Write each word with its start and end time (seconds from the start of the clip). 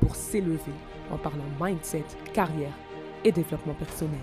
pour 0.00 0.14
s'élever 0.16 0.72
en 1.10 1.18
parlant 1.18 1.44
mindset, 1.60 2.04
carrière 2.32 2.72
et 3.24 3.32
développement 3.32 3.74
personnel. 3.74 4.20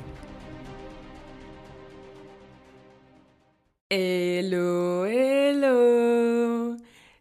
Hello, 3.90 5.06
hello 5.06 6.76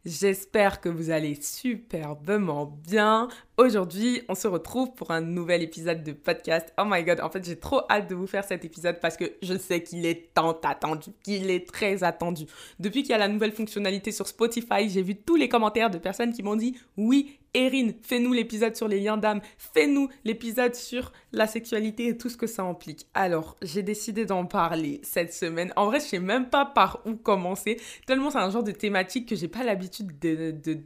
J'espère 0.05 0.83
que 0.83 0.91
vous 0.91 1.09
allez 1.09 1.35
superbement 1.41 2.67
bien. 2.87 3.29
Aujourd'hui, 3.57 4.21
on 4.29 4.35
se 4.35 4.47
retrouve 4.47 4.93
pour 4.93 5.11
un 5.11 5.23
nouvel 5.23 5.63
épisode 5.63 6.03
de 6.03 6.13
podcast. 6.13 6.75
Oh 6.79 6.83
my 6.87 7.03
god, 7.05 7.21
en 7.21 7.31
fait, 7.31 7.43
j'ai 7.43 7.59
trop 7.59 7.81
hâte 7.89 8.11
de 8.11 8.15
vous 8.15 8.27
faire 8.27 8.45
cet 8.45 8.67
épisode 8.67 9.01
parce 9.01 9.17
que 9.17 9.25
je 9.41 9.57
sais 9.57 9.83
qu'il 9.83 10.05
est 10.05 10.35
tant 10.35 10.53
attendu, 10.63 11.09
qu'il 11.23 11.51
est 11.51 11.67
très 11.67 12.05
attendu. 12.05 12.45
Depuis 12.79 13.03
qu'il 13.03 13.13
y 13.13 13.15
a 13.15 13.19
la 13.19 13.29
nouvelle 13.29 13.53
fonctionnalité 13.53 14.13
sur 14.13 14.27
Spotify, 14.27 14.91
j'ai 14.91 15.01
vu 15.01 15.17
tous 15.17 15.37
les 15.37 15.49
commentaires 15.49 15.91
de 15.91 15.97
personnes 15.97 16.35
qui 16.35 16.43
m'ont 16.43 16.57
dit 16.57 16.77
oui, 16.99 17.39
Erin, 17.55 17.91
fais-nous 18.03 18.33
l'épisode 18.33 18.75
sur 18.75 18.89
les 18.89 19.01
liens 19.01 19.17
d'âme, 19.17 19.41
fais-nous 19.57 20.09
l'épisode 20.25 20.75
sur 20.75 21.13
la 21.33 21.47
sexualité 21.47 22.09
et 22.09 22.17
tout 22.17 22.29
ce 22.29 22.37
que 22.37 22.47
ça 22.47 22.63
implique. 22.63 23.07
Alors, 23.15 23.57
j'ai 23.63 23.83
décidé 23.83 24.27
d'en 24.27 24.45
parler 24.45 25.01
cette 25.05 25.33
semaine. 25.33 25.73
En 25.77 25.87
vrai, 25.87 26.01
je 26.01 26.07
sais 26.07 26.19
même 26.19 26.51
pas 26.51 26.65
par 26.65 27.01
où 27.07 27.15
commencer, 27.15 27.81
tellement 28.07 28.31
c'est 28.31 28.39
un 28.39 28.51
genre 28.51 28.65
de 28.65 28.73
thématique 28.73 29.29
que 29.29 29.37
j'ai 29.37 29.49
pas 29.49 29.63
l'habitude 29.63 30.19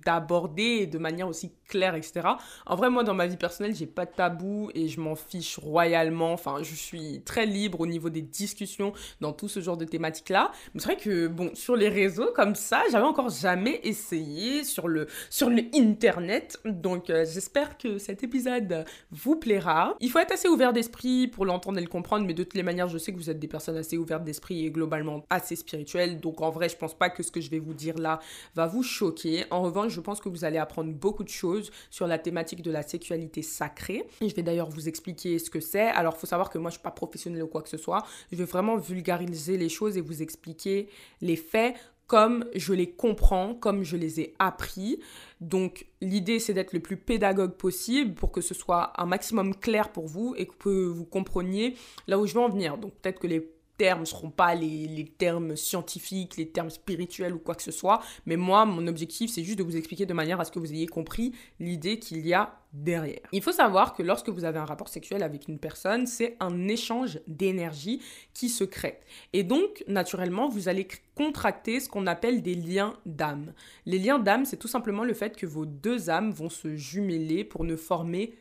d'aborder 0.04 0.86
de, 0.86 0.92
de 0.92 0.98
manière 0.98 1.28
aussi 1.28 1.52
claire, 1.68 1.94
etc. 1.94 2.26
En 2.66 2.76
vrai, 2.76 2.90
moi, 2.90 3.04
dans 3.04 3.14
ma 3.14 3.26
vie 3.26 3.36
personnelle, 3.36 3.74
j'ai 3.74 3.86
pas 3.86 4.06
de 4.06 4.12
tabou 4.12 4.70
et 4.74 4.88
je 4.88 5.00
m'en 5.00 5.14
fiche 5.14 5.58
royalement. 5.58 6.32
Enfin, 6.32 6.56
je 6.62 6.74
suis 6.74 7.22
très 7.24 7.46
libre 7.46 7.80
au 7.80 7.86
niveau 7.86 8.10
des 8.10 8.22
discussions 8.22 8.92
dans 9.20 9.32
tout 9.32 9.48
ce 9.48 9.60
genre 9.60 9.76
de 9.76 9.84
thématiques-là. 9.84 10.50
Mais 10.74 10.80
c'est 10.80 10.86
vrai 10.86 10.96
que, 10.96 11.28
bon, 11.28 11.50
sur 11.54 11.76
les 11.76 11.88
réseaux 11.88 12.32
comme 12.34 12.54
ça, 12.54 12.82
j'avais 12.90 13.06
encore 13.06 13.30
jamais 13.30 13.80
essayé 13.84 14.64
sur 14.64 14.88
le, 14.88 15.06
sur 15.30 15.50
le 15.50 15.62
internet 15.74 16.57
donc 16.64 17.10
euh, 17.10 17.24
j'espère 17.24 17.78
que 17.78 17.98
cet 17.98 18.22
épisode 18.22 18.84
vous 19.10 19.36
plaira. 19.36 19.96
Il 20.00 20.10
faut 20.10 20.18
être 20.18 20.32
assez 20.32 20.48
ouvert 20.48 20.72
d'esprit 20.72 21.28
pour 21.28 21.44
l'entendre 21.44 21.78
et 21.78 21.82
le 21.82 21.88
comprendre, 21.88 22.26
mais 22.26 22.34
de 22.34 22.42
toutes 22.42 22.54
les 22.54 22.62
manières, 22.62 22.88
je 22.88 22.98
sais 22.98 23.12
que 23.12 23.18
vous 23.18 23.30
êtes 23.30 23.38
des 23.38 23.48
personnes 23.48 23.76
assez 23.76 23.96
ouvertes 23.96 24.24
d'esprit 24.24 24.64
et 24.64 24.70
globalement 24.70 25.24
assez 25.30 25.56
spirituelles. 25.56 26.20
Donc 26.20 26.40
en 26.40 26.50
vrai, 26.50 26.68
je 26.68 26.76
pense 26.76 26.96
pas 26.96 27.10
que 27.10 27.22
ce 27.22 27.30
que 27.30 27.40
je 27.40 27.50
vais 27.50 27.58
vous 27.58 27.74
dire 27.74 27.98
là 27.98 28.20
va 28.54 28.66
vous 28.66 28.82
choquer. 28.82 29.44
En 29.50 29.62
revanche, 29.62 29.92
je 29.92 30.00
pense 30.00 30.20
que 30.20 30.28
vous 30.28 30.44
allez 30.44 30.58
apprendre 30.58 30.92
beaucoup 30.92 31.24
de 31.24 31.28
choses 31.28 31.70
sur 31.90 32.06
la 32.06 32.18
thématique 32.18 32.62
de 32.62 32.70
la 32.70 32.82
sexualité 32.82 33.42
sacrée. 33.42 34.06
Je 34.20 34.34
vais 34.34 34.42
d'ailleurs 34.42 34.70
vous 34.70 34.88
expliquer 34.88 35.38
ce 35.38 35.50
que 35.50 35.60
c'est. 35.60 35.88
Alors 35.88 36.16
faut 36.16 36.26
savoir 36.26 36.50
que 36.50 36.58
moi 36.58 36.70
je 36.70 36.76
suis 36.76 36.82
pas 36.82 36.90
professionnelle 36.90 37.42
ou 37.42 37.48
quoi 37.48 37.62
que 37.62 37.68
ce 37.68 37.76
soit. 37.76 38.04
Je 38.32 38.36
vais 38.36 38.44
vraiment 38.44 38.76
vulgariser 38.76 39.56
les 39.56 39.68
choses 39.68 39.96
et 39.96 40.00
vous 40.00 40.22
expliquer 40.22 40.88
les 41.20 41.36
faits 41.36 41.74
comme 42.08 42.46
je 42.54 42.72
les 42.72 42.90
comprends, 42.90 43.54
comme 43.54 43.84
je 43.84 43.96
les 43.96 44.20
ai 44.20 44.34
appris. 44.40 44.98
Donc 45.40 45.86
l'idée 46.00 46.40
c'est 46.40 46.54
d'être 46.54 46.72
le 46.72 46.80
plus 46.80 46.96
pédagogue 46.96 47.52
possible 47.52 48.14
pour 48.14 48.32
que 48.32 48.40
ce 48.40 48.54
soit 48.54 48.92
un 49.00 49.06
maximum 49.06 49.54
clair 49.54 49.92
pour 49.92 50.06
vous 50.06 50.34
et 50.36 50.46
que 50.46 50.86
vous 50.86 51.04
compreniez 51.04 51.76
là 52.08 52.18
où 52.18 52.26
je 52.26 52.34
veux 52.34 52.40
en 52.40 52.48
venir. 52.48 52.78
Donc 52.78 52.94
peut-être 52.94 53.20
que 53.20 53.28
les 53.28 53.52
termes 53.78 54.04
seront 54.04 54.30
pas 54.30 54.54
les, 54.54 55.10
termes 55.16 55.56
scientifiques, 55.56 56.36
les 56.36 56.48
termes 56.48 56.68
spirituels 56.68 57.32
ou 57.32 57.38
quoi 57.38 57.54
que 57.54 57.62
ce 57.62 57.70
soit. 57.70 58.00
Mais 58.26 58.36
moi, 58.36 58.66
mon 58.66 58.86
objectif, 58.86 59.30
c'est 59.30 59.44
juste 59.44 59.58
de 59.58 59.62
vous 59.62 59.76
expliquer 59.76 60.04
de 60.04 60.12
manière 60.12 60.40
à 60.40 60.44
ce 60.44 60.50
que 60.50 60.58
vous 60.58 60.72
ayez 60.72 60.86
compris 60.86 61.32
l'idée 61.60 61.98
qu'il 61.98 62.26
y 62.26 62.34
a 62.34 62.58
derrière. 62.72 63.20
Il 63.32 63.42
faut 63.42 63.52
savoir 63.52 63.94
que 63.94 64.02
lorsque 64.02 64.28
vous 64.28 64.44
avez 64.44 64.58
un 64.58 64.64
rapport 64.64 64.88
sexuel 64.88 65.22
avec 65.22 65.48
une 65.48 65.58
personne, 65.58 66.06
c'est 66.06 66.36
un 66.40 66.68
échange 66.68 67.20
d'énergie 67.26 68.02
qui 68.34 68.50
se 68.50 68.64
crée. 68.64 69.00
Et 69.32 69.42
donc, 69.42 69.82
naturellement, 69.86 70.48
vous 70.48 70.68
allez 70.68 70.86
contracter 71.14 71.80
ce 71.80 71.88
qu'on 71.88 72.06
appelle 72.06 72.42
des 72.42 72.54
liens 72.54 72.94
d'âme. 73.06 73.54
Les 73.86 73.98
liens 73.98 74.18
d'âme, 74.18 74.44
c'est 74.44 74.58
tout 74.58 74.68
simplement 74.68 75.04
le 75.04 75.14
fait 75.14 75.36
que 75.36 75.46
vos 75.46 75.64
deux 75.64 76.10
âmes 76.10 76.32
vont 76.32 76.50
se 76.50 76.76
jumeler 76.76 77.44
pour 77.44 77.64
ne 77.64 77.76
former. 77.76 78.34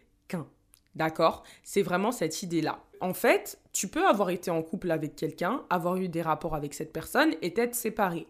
D'accord? 0.97 1.43
C'est 1.63 1.83
vraiment 1.83 2.11
cette 2.11 2.41
idée-là. 2.41 2.79
En 3.01 3.13
fait, 3.13 3.59
tu 3.71 3.87
peux 3.87 4.07
avoir 4.07 4.31
été 4.31 4.49
en 4.49 4.63
couple 4.63 4.89
avec 4.89 5.15
quelqu'un, 5.15 5.61
avoir 5.69 5.97
eu 5.97 6.09
des 6.09 6.23
rapports 6.23 6.55
avec 6.55 6.73
cette 6.73 6.91
personne 6.91 7.35
et 7.43 7.53
être 7.59 7.75
séparé. 7.75 8.25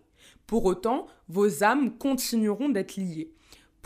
Pour 0.47 0.66
autant, 0.66 1.07
vos 1.29 1.63
âmes 1.63 1.97
continueront 1.97 2.67
d'être 2.67 2.97
liées. 2.97 3.31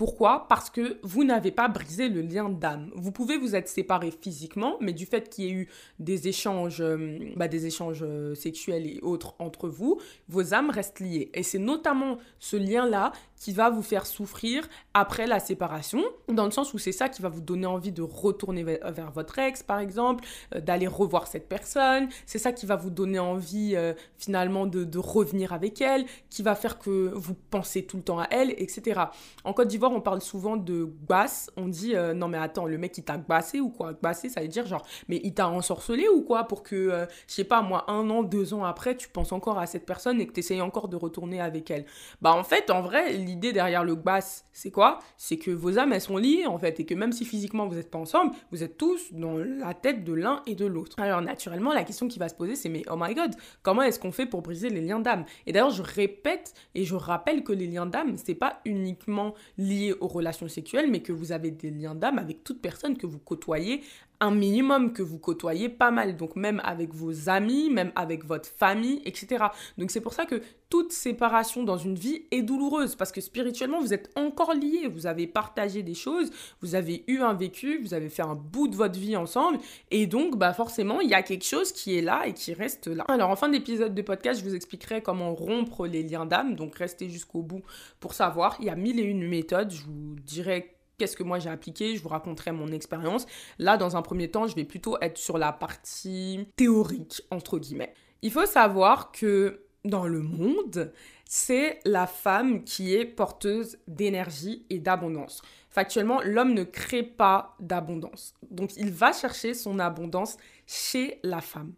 Pourquoi? 0.02 0.48
Parce 0.50 0.72
que 0.72 0.98
vous 1.04 1.24
n'avez 1.24 1.52
pas 1.52 1.68
brisé 1.68 2.10
le 2.10 2.22
lien 2.22 2.50
d'âme. 2.50 2.90
Vous 2.96 3.12
pouvez 3.12 3.38
vous 3.38 3.54
être 3.54 3.68
séparés 3.68 4.10
physiquement, 4.10 4.78
mais 4.82 4.94
du 4.94 5.06
fait 5.06 5.30
qu'il 5.30 5.44
y 5.44 5.48
ait 5.48 5.52
eu 5.52 5.70
des 6.00 6.28
échanges, 6.28 6.82
euh, 6.82 7.20
bah, 7.36 7.48
des 7.48 7.68
échanges 7.68 8.02
euh, 8.02 8.34
sexuels 8.34 8.88
et 8.88 9.00
autres 9.04 9.36
entre 9.38 9.70
vous, 9.70 10.02
vos 10.28 10.56
âmes 10.56 10.72
restent 10.72 11.02
liées. 11.02 11.30
Et 11.36 11.44
c'est 11.44 11.60
notamment 11.60 12.18
ce 12.40 12.56
lien-là 12.56 13.12
qui 13.36 13.54
va 13.54 13.70
vous 13.70 13.84
faire 13.84 14.08
souffrir 14.08 14.68
après 14.96 15.28
la 15.28 15.40
séparation, 15.40 16.04
dans 16.28 16.46
le 16.46 16.52
sens 16.52 16.74
où 16.74 16.80
c'est 16.80 16.92
ça 16.92 17.08
qui 17.08 17.22
va 17.22 17.30
vous 17.30 17.42
donner 17.42 17.68
envie 17.68 17.92
de 17.92 18.02
retourner 18.02 18.64
vers 18.64 19.12
votre 19.12 19.38
ex, 19.38 19.62
par 19.62 19.80
exemple, 19.80 20.24
euh, 20.56 20.62
d'aller 20.62 20.88
revoir 20.88 21.28
cette 21.28 21.48
personne. 21.48 22.10
C'est 22.26 22.40
ça 22.40 22.52
qui 22.52 22.66
va 22.66 22.76
vous 22.76 22.90
donner 22.90 23.20
envie 23.20 23.78
finalement 24.18 24.66
de, 24.66 24.84
de 24.84 24.98
revenir 24.98 25.54
avec 25.54 25.80
elle, 25.80 26.06
qui 26.32 26.42
va 26.42 26.56
faire 26.56 26.80
que 26.80 27.12
vous 27.14 27.36
pensez 27.52 27.84
tout 27.84 27.98
le 27.98 28.04
temps 28.04 28.20
à 28.20 28.28
elle, 28.32 28.50
etc. 28.58 29.02
En 29.44 29.54
Côte 29.54 29.68
d'Ivoire, 29.68 29.91
on 29.92 30.02
parle 30.02 30.22
souvent 30.22 30.58
de 30.58 30.86
basse. 30.86 31.52
On 31.58 31.68
dit 31.68 31.96
euh, 31.96 32.14
non, 32.14 32.28
mais 32.28 32.38
attends, 32.38 32.66
le 32.66 32.78
mec 32.78 32.98
il 32.98 33.04
t'a 33.04 33.18
bassé 33.18 33.60
ou 33.60 33.70
quoi? 33.70 33.94
Bassé, 33.94 34.30
ça 34.30 34.42
veut 34.42 34.48
dire 34.48 34.66
genre, 34.66 34.86
mais 35.08 35.20
il 35.24 35.34
t'a 35.34 35.48
ensorcelé 35.48 36.08
ou 36.08 36.22
quoi 36.22 36.46
Pour 36.46 36.64
que, 36.64 36.76
euh, 36.76 37.06
je 37.28 37.34
sais 37.34 37.44
pas, 37.44 37.62
moi, 37.62 37.90
un 37.90 38.10
an, 38.10 38.24
deux 38.24 38.54
ans 38.54 38.64
après, 38.64 38.96
tu 38.96 39.10
penses 39.10 39.32
encore 39.32 39.60
à 39.60 39.66
cette 39.66 39.86
personne 39.86 40.22
et 40.22 40.28
que 40.28 40.34
tu 40.34 40.40
essayes 40.40 40.62
encore 40.62 40.88
de 40.88 40.96
retourner 40.96 41.42
avec 41.42 41.72
elle? 41.72 41.86
Bah, 42.22 42.34
en 42.34 42.44
fait, 42.44 42.70
en 42.70 42.82
vrai, 42.82 43.14
l'idée 43.14 43.54
derrière 43.54 43.84
le 43.84 43.96
basse, 43.96 44.46
c'est 44.54 44.72
quoi? 44.72 45.00
C'est 45.18 45.38
que 45.38 45.52
vos 45.52 45.78
âmes, 45.80 45.94
elles 45.94 46.02
sont 46.02 46.18
liées 46.18 46.46
en 46.46 46.58
fait 46.58 46.80
et 46.80 46.86
que 46.86 46.94
même 46.94 47.12
si 47.12 47.26
physiquement 47.26 47.68
vous 47.68 47.76
n'êtes 47.76 47.92
pas 47.92 48.00
ensemble, 48.00 48.34
vous 48.52 48.64
êtes 48.64 48.78
tous 48.78 49.14
dans 49.14 49.38
la 49.38 49.74
tête 49.74 50.04
de 50.04 50.14
l'un 50.14 50.42
et 50.46 50.56
de 50.56 50.66
l'autre. 50.66 51.00
Alors, 51.00 51.22
naturellement, 51.22 51.74
la 51.74 51.84
question 51.84 52.08
qui 52.08 52.20
va 52.20 52.30
se 52.30 52.36
poser, 52.36 52.56
c'est 52.56 52.70
mais 52.70 52.84
oh 52.90 52.96
my 52.98 53.14
god, 53.14 53.36
comment 53.64 53.82
est-ce 53.82 54.00
qu'on 54.00 54.12
fait 54.12 54.26
pour 54.26 54.42
briser 54.42 54.70
les 54.70 54.82
liens 54.82 55.00
d'âme? 55.00 55.26
Et 55.46 55.52
d'ailleurs, 55.52 55.72
je 55.72 55.84
répète 55.84 56.54
et 56.76 56.86
je 56.86 56.96
rappelle 56.96 57.44
que 57.44 57.54
les 57.54 57.68
liens 57.68 57.86
d'âme, 57.86 58.16
c'est 58.18 58.36
pas 58.36 58.60
uniquement 58.66 59.34
lié 59.58 59.81
aux 60.00 60.08
relations 60.08 60.48
sexuelles, 60.48 60.90
mais 60.90 61.02
que 61.02 61.12
vous 61.12 61.32
avez 61.32 61.52
des 61.52 61.72
liens 61.72 61.96
d'âme 61.96 62.20
avec 62.20 62.44
toute 62.44 62.62
personne 62.62 62.98
que 62.98 63.08
vous 63.08 63.20
côtoyez, 63.20 63.82
minimum 64.30 64.94
que 64.94 65.02
vous 65.02 65.18
côtoyez 65.18 65.70
pas 65.70 65.90
mal. 65.90 66.18
Donc 66.18 66.36
même 66.36 66.62
avec 66.64 66.94
vos 66.94 67.30
amis, 67.30 67.72
même 67.72 67.92
avec 67.96 68.26
votre 68.26 68.48
famille, 68.48 69.02
etc. 69.06 69.46
Donc 69.80 69.90
c'est 69.90 70.02
pour 70.02 70.14
ça 70.14 70.26
que 70.26 70.42
toute 70.70 70.94
séparation 70.94 71.64
dans 71.64 71.78
une 71.78 71.96
vie 71.96 72.24
est 72.32 72.44
douloureuse, 72.44 72.96
parce 72.96 73.12
que 73.12 73.20
spirituellement, 73.20 73.82
vous 73.82 73.94
êtes 73.94 74.10
encore 74.16 74.54
liés, 74.54 74.88
vous 74.88 75.06
avez 75.06 75.28
partagé 75.28 75.84
des 75.84 75.94
choses, 75.94 76.32
vous 76.62 76.76
avez 76.76 77.04
eu 77.08 77.20
un 77.20 77.34
vécu, 77.34 77.82
vous 77.82 77.94
avez 77.94 78.08
fait 78.08 78.22
un 78.22 78.36
bout 78.36 78.70
de 78.70 78.78
votre 78.78 78.98
vie 78.98 79.18
ensemble, 79.18 79.60
et 79.92 80.08
donc 80.08 80.38
bah 80.38 80.54
forcément, 80.54 81.02
il 81.02 81.10
y 81.10 81.14
a 81.14 81.24
quelque 81.24 81.44
chose 81.44 81.74
qui 81.74 81.98
est 81.98 82.02
là 82.02 82.26
et 82.26 82.34
qui 82.34 82.54
reste 82.54 82.88
là. 82.88 83.04
Alors 83.10 83.30
en 83.30 83.36
fin 83.36 83.50
d'épisode 83.50 83.94
de 83.94 84.02
podcast, 84.02 84.40
je 84.40 84.46
vous 84.46 84.56
expliquerai 84.56 85.02
comment 85.02 85.36
rompre 85.36 85.88
les 85.88 86.04
liens 86.04 86.26
d'âme, 86.26 86.56
donc 86.56 86.76
restez 86.76 87.10
jusqu'au 87.10 87.42
bout 87.42 87.64
pour 88.00 88.14
savoir. 88.14 88.56
Il 88.60 88.68
y 88.68 88.70
a 88.70 88.76
mille 88.76 89.00
et 89.00 89.04
une 89.04 89.28
méthodes 89.28 89.72
je 89.72 89.84
vous 89.84 90.16
dirai 90.24 90.81
qu'est-ce 91.02 91.18
que 91.18 91.24
moi 91.24 91.40
j'ai 91.40 91.50
appliqué, 91.50 91.96
je 91.96 92.04
vous 92.04 92.10
raconterai 92.10 92.52
mon 92.52 92.72
expérience. 92.72 93.26
Là, 93.58 93.76
dans 93.76 93.98
un 93.98 94.04
premier 94.04 94.30
temps, 94.30 94.46
je 94.46 94.56
vais 94.56 94.66
plutôt 94.66 95.00
être 95.02 95.18
sur 95.18 95.40
la 95.40 95.52
partie 95.52 96.46
théorique, 96.56 97.24
entre 97.32 97.58
guillemets. 97.58 97.96
Il 98.22 98.32
faut 98.32 98.46
savoir 98.46 99.12
que 99.12 99.64
dans 99.84 100.06
le 100.06 100.22
monde, 100.22 100.94
c'est 101.26 101.80
la 101.86 102.06
femme 102.06 102.64
qui 102.64 102.94
est 102.94 103.06
porteuse 103.06 103.80
d'énergie 103.88 104.64
et 104.70 104.78
d'abondance. 104.78 105.42
Factuellement, 105.72 106.22
l'homme 106.24 106.54
ne 106.54 106.64
crée 106.64 107.02
pas 107.02 107.56
d'abondance. 107.60 108.36
Donc, 108.52 108.78
il 108.78 108.92
va 108.92 109.12
chercher 109.12 109.56
son 109.56 109.80
abondance 109.80 110.38
chez 110.68 111.20
la 111.24 111.42
femme. 111.42 111.74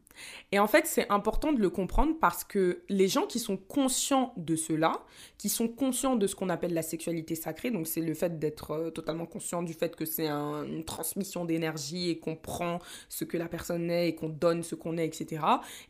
Et 0.52 0.60
en 0.60 0.68
fait, 0.68 0.86
c'est 0.86 1.10
important 1.10 1.52
de 1.54 1.60
le 1.60 1.70
comprendre 1.70 2.14
parce 2.20 2.44
que 2.44 2.84
les 2.90 3.08
gens 3.08 3.26
qui 3.26 3.40
sont 3.40 3.58
conscients 3.58 4.34
de 4.38 4.56
cela, 4.56 5.04
qui 5.38 5.50
sont 5.50 5.68
conscients 5.68 6.16
de 6.16 6.28
ce 6.28 6.36
qu'on 6.36 6.50
appelle 6.50 6.74
la 6.74 6.82
sexualité 6.82 7.36
sacrée, 7.36 7.72
donc 7.72 7.88
c'est 7.88 8.02
le 8.02 8.14
fait 8.14 8.40
d'être 8.40 8.72
euh, 8.72 8.90
totalement 8.90 9.26
conscient 9.26 9.64
du 9.64 9.74
fait 9.74 9.96
que 9.96 10.06
c'est 10.06 10.28
une 10.28 10.84
transmission 10.86 11.46
d'énergie 11.46 12.10
et 12.10 12.20
qu'on 12.20 12.36
prend 12.36 12.80
ce 13.10 13.24
que 13.24 13.38
la 13.38 13.48
personne 13.48 13.90
est 13.90 14.10
et 14.10 14.16
qu'on 14.16 14.30
donne 14.30 14.64
ce 14.64 14.76
qu'on 14.76 14.98
est, 14.98 15.06
etc. 15.06 15.42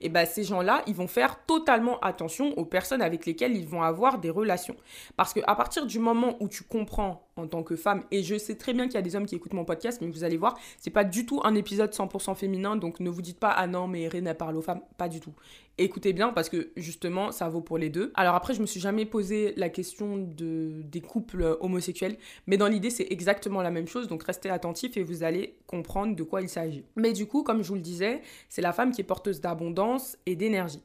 Et 0.02 0.10
ben 0.10 0.26
ces 0.26 0.44
gens-là, 0.44 0.84
ils 0.88 0.96
vont 0.96 1.08
faire 1.08 1.46
totalement 1.46 2.00
attention 2.00 2.58
aux 2.58 2.66
personnes 2.66 3.02
avec 3.02 3.26
lesquelles 3.26 3.56
ils 3.56 3.68
vont 3.68 3.84
avoir 3.84 4.20
des 4.20 4.30
relations. 4.30 4.76
Parce 5.16 5.34
qu'à 5.34 5.56
partir 5.56 5.86
du 5.86 6.00
moment 6.00 6.36
où 6.40 6.48
tu 6.48 6.64
comprends 6.64 7.28
en 7.36 7.48
tant 7.48 7.64
que 7.64 7.76
femme, 7.76 8.04
et 8.12 8.22
je 8.22 8.38
sais 8.38 8.56
très 8.56 8.74
bien 8.74 8.86
qu'il 8.86 8.96
y 8.96 8.98
a 8.98 9.02
des 9.02 9.16
hommes 9.16 9.26
qui 9.26 9.36
écoutent 9.36 9.54
mon 9.54 9.66
podcast, 9.66 10.00
mais 10.02 10.08
vous 10.08 10.24
allez 10.24 10.38
voir, 10.38 10.56
c'est 10.78 10.92
pas 10.92 11.04
du 11.04 11.26
tout 11.26 11.42
un 11.44 11.56
épisode 11.56 11.92
100% 11.92 12.36
féminin, 12.36 12.76
donc 12.76 13.00
ne 13.00 13.10
vous 13.10 13.22
dites 13.22 13.40
pas 13.40 13.50
ah 13.50 13.68
non 13.68 13.88
mais 13.88 14.08
René 14.14 14.34
parle 14.34 14.56
aux 14.56 14.62
femmes, 14.62 14.82
pas 14.98 15.10
du 15.10 15.20
tout. 15.20 15.34
Écoutez 15.78 16.14
bien 16.14 16.32
parce 16.32 16.50
que 16.50 16.72
justement 16.76 17.32
ça 17.32 17.50
vaut 17.50 17.62
pour 17.62 17.78
les 17.78 17.90
deux. 17.90 18.12
Alors 18.16 18.36
après 18.36 18.54
je 18.54 18.62
me 18.62 18.66
suis 18.66 18.80
jamais 18.80 19.06
posé 19.06 19.54
la 19.58 19.70
question 19.70 20.18
de 20.18 20.82
des 20.84 21.02
couples 21.02 21.58
homosexuels, 21.62 22.18
mais 22.48 22.58
dans 22.58 22.68
l'idée 22.68 22.90
c'est 22.90 23.08
exactement 23.10 23.62
la 23.62 23.72
même 23.72 23.88
chose, 23.88 24.08
donc 24.08 24.24
restez 24.24 24.50
attentifs 24.50 24.98
et 24.98 25.04
vous 25.04 25.24
allez 25.24 25.58
comprendre 25.68 26.16
de 26.16 26.24
quoi 26.24 26.42
il 26.42 26.50
s'agit. 26.50 26.86
Mais 26.96 27.14
du 27.14 27.26
coup 27.26 27.44
comme 27.44 27.64
je 27.64 27.70
vous 27.70 27.76
le 27.76 27.82
disais, 27.82 28.22
c'est 28.50 28.62
la 28.62 28.72
femme 28.72 28.92
qui 28.92 29.02
est 29.02 29.06
porteuse 29.06 29.42
d'abondance 29.42 30.18
et 30.26 30.36
d'énergie. 30.36 30.84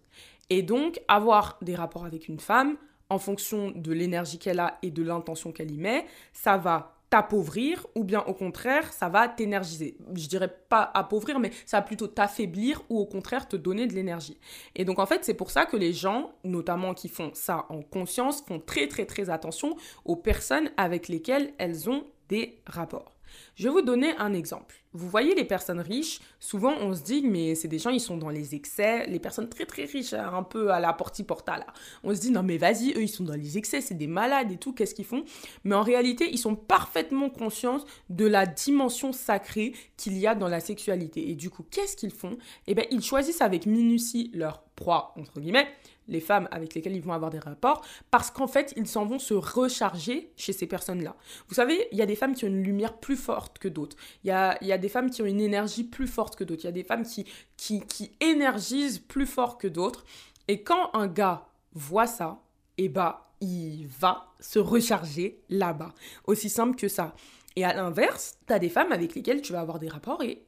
Et 0.50 0.62
donc 0.62 1.00
avoir 1.08 1.58
des 1.60 1.74
rapports 1.74 2.06
avec 2.06 2.28
une 2.28 2.40
femme 2.40 2.76
en 3.10 3.18
fonction 3.18 3.70
de 3.70 3.92
l'énergie 3.92 4.38
qu'elle 4.38 4.60
a 4.60 4.78
et 4.82 4.90
de 4.90 5.02
l'intention 5.02 5.52
qu'elle 5.52 5.70
y 5.70 5.78
met, 5.78 6.06
ça 6.32 6.56
va 6.56 6.97
t'appauvrir 7.10 7.86
ou 7.94 8.04
bien 8.04 8.20
au 8.26 8.34
contraire 8.34 8.92
ça 8.92 9.08
va 9.08 9.28
t'énergiser. 9.28 9.96
Je 10.14 10.28
dirais 10.28 10.54
pas 10.68 10.90
appauvrir 10.94 11.38
mais 11.38 11.50
ça 11.66 11.78
va 11.78 11.82
plutôt 11.82 12.06
t'affaiblir 12.06 12.82
ou 12.88 12.98
au 12.98 13.06
contraire 13.06 13.48
te 13.48 13.56
donner 13.56 13.86
de 13.86 13.94
l'énergie. 13.94 14.38
Et 14.74 14.84
donc 14.84 14.98
en 14.98 15.06
fait 15.06 15.24
c'est 15.24 15.34
pour 15.34 15.50
ça 15.50 15.64
que 15.64 15.76
les 15.76 15.92
gens 15.92 16.32
notamment 16.44 16.94
qui 16.94 17.08
font 17.08 17.30
ça 17.34 17.66
en 17.68 17.82
conscience 17.82 18.42
font 18.46 18.60
très 18.60 18.88
très 18.88 19.06
très 19.06 19.30
attention 19.30 19.76
aux 20.04 20.16
personnes 20.16 20.70
avec 20.76 21.08
lesquelles 21.08 21.52
elles 21.58 21.88
ont 21.88 22.04
des 22.28 22.60
rapports. 22.66 23.14
Je 23.56 23.64
vais 23.64 23.70
vous 23.70 23.82
donner 23.82 24.14
un 24.18 24.32
exemple. 24.32 24.76
Vous 24.92 25.08
voyez 25.08 25.34
les 25.34 25.44
personnes 25.44 25.80
riches, 25.80 26.20
souvent 26.40 26.72
on 26.80 26.94
se 26.94 27.02
dit 27.02 27.22
mais 27.22 27.54
c'est 27.54 27.68
des 27.68 27.78
gens 27.78 27.90
ils 27.90 28.00
sont 28.00 28.16
dans 28.16 28.30
les 28.30 28.54
excès, 28.54 29.06
les 29.06 29.18
personnes 29.18 29.48
très 29.48 29.66
très 29.66 29.84
riches 29.84 30.14
hein, 30.14 30.30
un 30.32 30.42
peu 30.42 30.70
à 30.70 30.80
la 30.80 30.92
porti 30.94 31.24
porta 31.24 31.58
là. 31.58 31.66
On 32.02 32.14
se 32.14 32.20
dit 32.20 32.30
non 32.30 32.42
mais 32.42 32.56
vas-y, 32.56 32.92
eux 32.92 33.02
ils 33.02 33.08
sont 33.08 33.24
dans 33.24 33.34
les 33.34 33.58
excès, 33.58 33.80
c'est 33.80 33.94
des 33.94 34.06
malades 34.06 34.50
et 34.50 34.56
tout, 34.56 34.72
qu'est-ce 34.72 34.94
qu'ils 34.94 35.04
font? 35.04 35.24
Mais 35.64 35.74
en 35.74 35.82
réalité, 35.82 36.28
ils 36.32 36.38
sont 36.38 36.56
parfaitement 36.56 37.28
conscients 37.28 37.78
de 38.08 38.26
la 38.26 38.46
dimension 38.46 39.12
sacrée 39.12 39.74
qu'il 39.96 40.16
y 40.16 40.26
a 40.26 40.34
dans 40.34 40.48
la 40.48 40.60
sexualité. 40.60 41.28
Et 41.30 41.34
du 41.34 41.50
coup, 41.50 41.64
qu'est-ce 41.70 41.96
qu'ils 41.96 42.12
font? 42.12 42.38
Eh 42.66 42.74
bien, 42.74 42.84
ils 42.90 43.02
choisissent 43.02 43.42
avec 43.42 43.66
minutie 43.66 44.30
leur 44.34 44.62
proie 44.74 45.12
entre 45.16 45.40
guillemets 45.40 45.68
les 46.08 46.20
femmes 46.20 46.48
avec 46.50 46.74
lesquelles 46.74 46.96
ils 46.96 47.02
vont 47.02 47.12
avoir 47.12 47.30
des 47.30 47.38
rapports, 47.38 47.84
parce 48.10 48.30
qu'en 48.30 48.46
fait, 48.46 48.72
ils 48.76 48.86
s'en 48.86 49.04
vont 49.04 49.18
se 49.18 49.34
recharger 49.34 50.32
chez 50.36 50.52
ces 50.52 50.66
personnes-là. 50.66 51.14
Vous 51.48 51.54
savez, 51.54 51.86
il 51.92 51.98
y 51.98 52.02
a 52.02 52.06
des 52.06 52.16
femmes 52.16 52.34
qui 52.34 52.44
ont 52.44 52.48
une 52.48 52.62
lumière 52.62 52.98
plus 52.98 53.16
forte 53.16 53.58
que 53.58 53.68
d'autres. 53.68 53.96
Il 54.24 54.28
y 54.28 54.30
a, 54.30 54.62
y 54.64 54.72
a, 54.72 54.78
des 54.78 54.88
femmes 54.88 55.10
qui 55.10 55.22
ont 55.22 55.26
une 55.26 55.40
énergie 55.40 55.84
plus 55.84 56.06
forte 56.06 56.36
que 56.36 56.44
d'autres. 56.44 56.62
Il 56.64 56.66
y 56.66 56.70
a 56.70 56.72
des 56.72 56.84
femmes 56.84 57.04
qui, 57.04 57.26
qui, 57.56 57.80
qui 57.82 58.12
énergisent 58.20 58.98
plus 58.98 59.26
fort 59.26 59.58
que 59.58 59.68
d'autres. 59.68 60.04
Et 60.48 60.62
quand 60.62 60.90
un 60.94 61.06
gars 61.06 61.46
voit 61.72 62.06
ça, 62.06 62.42
eh 62.78 62.88
bah, 62.88 63.30
il 63.40 63.86
va 63.86 64.32
se 64.40 64.58
recharger 64.58 65.40
là-bas. 65.48 65.94
Aussi 66.26 66.48
simple 66.48 66.76
que 66.76 66.88
ça. 66.88 67.14
Et 67.56 67.64
à 67.64 67.74
l'inverse, 67.74 68.38
tu 68.46 68.52
as 68.52 68.58
des 68.58 68.68
femmes 68.68 68.92
avec 68.92 69.14
lesquelles 69.14 69.42
tu 69.42 69.52
vas 69.52 69.60
avoir 69.60 69.78
des 69.78 69.88
rapports 69.88 70.22
et 70.22 70.44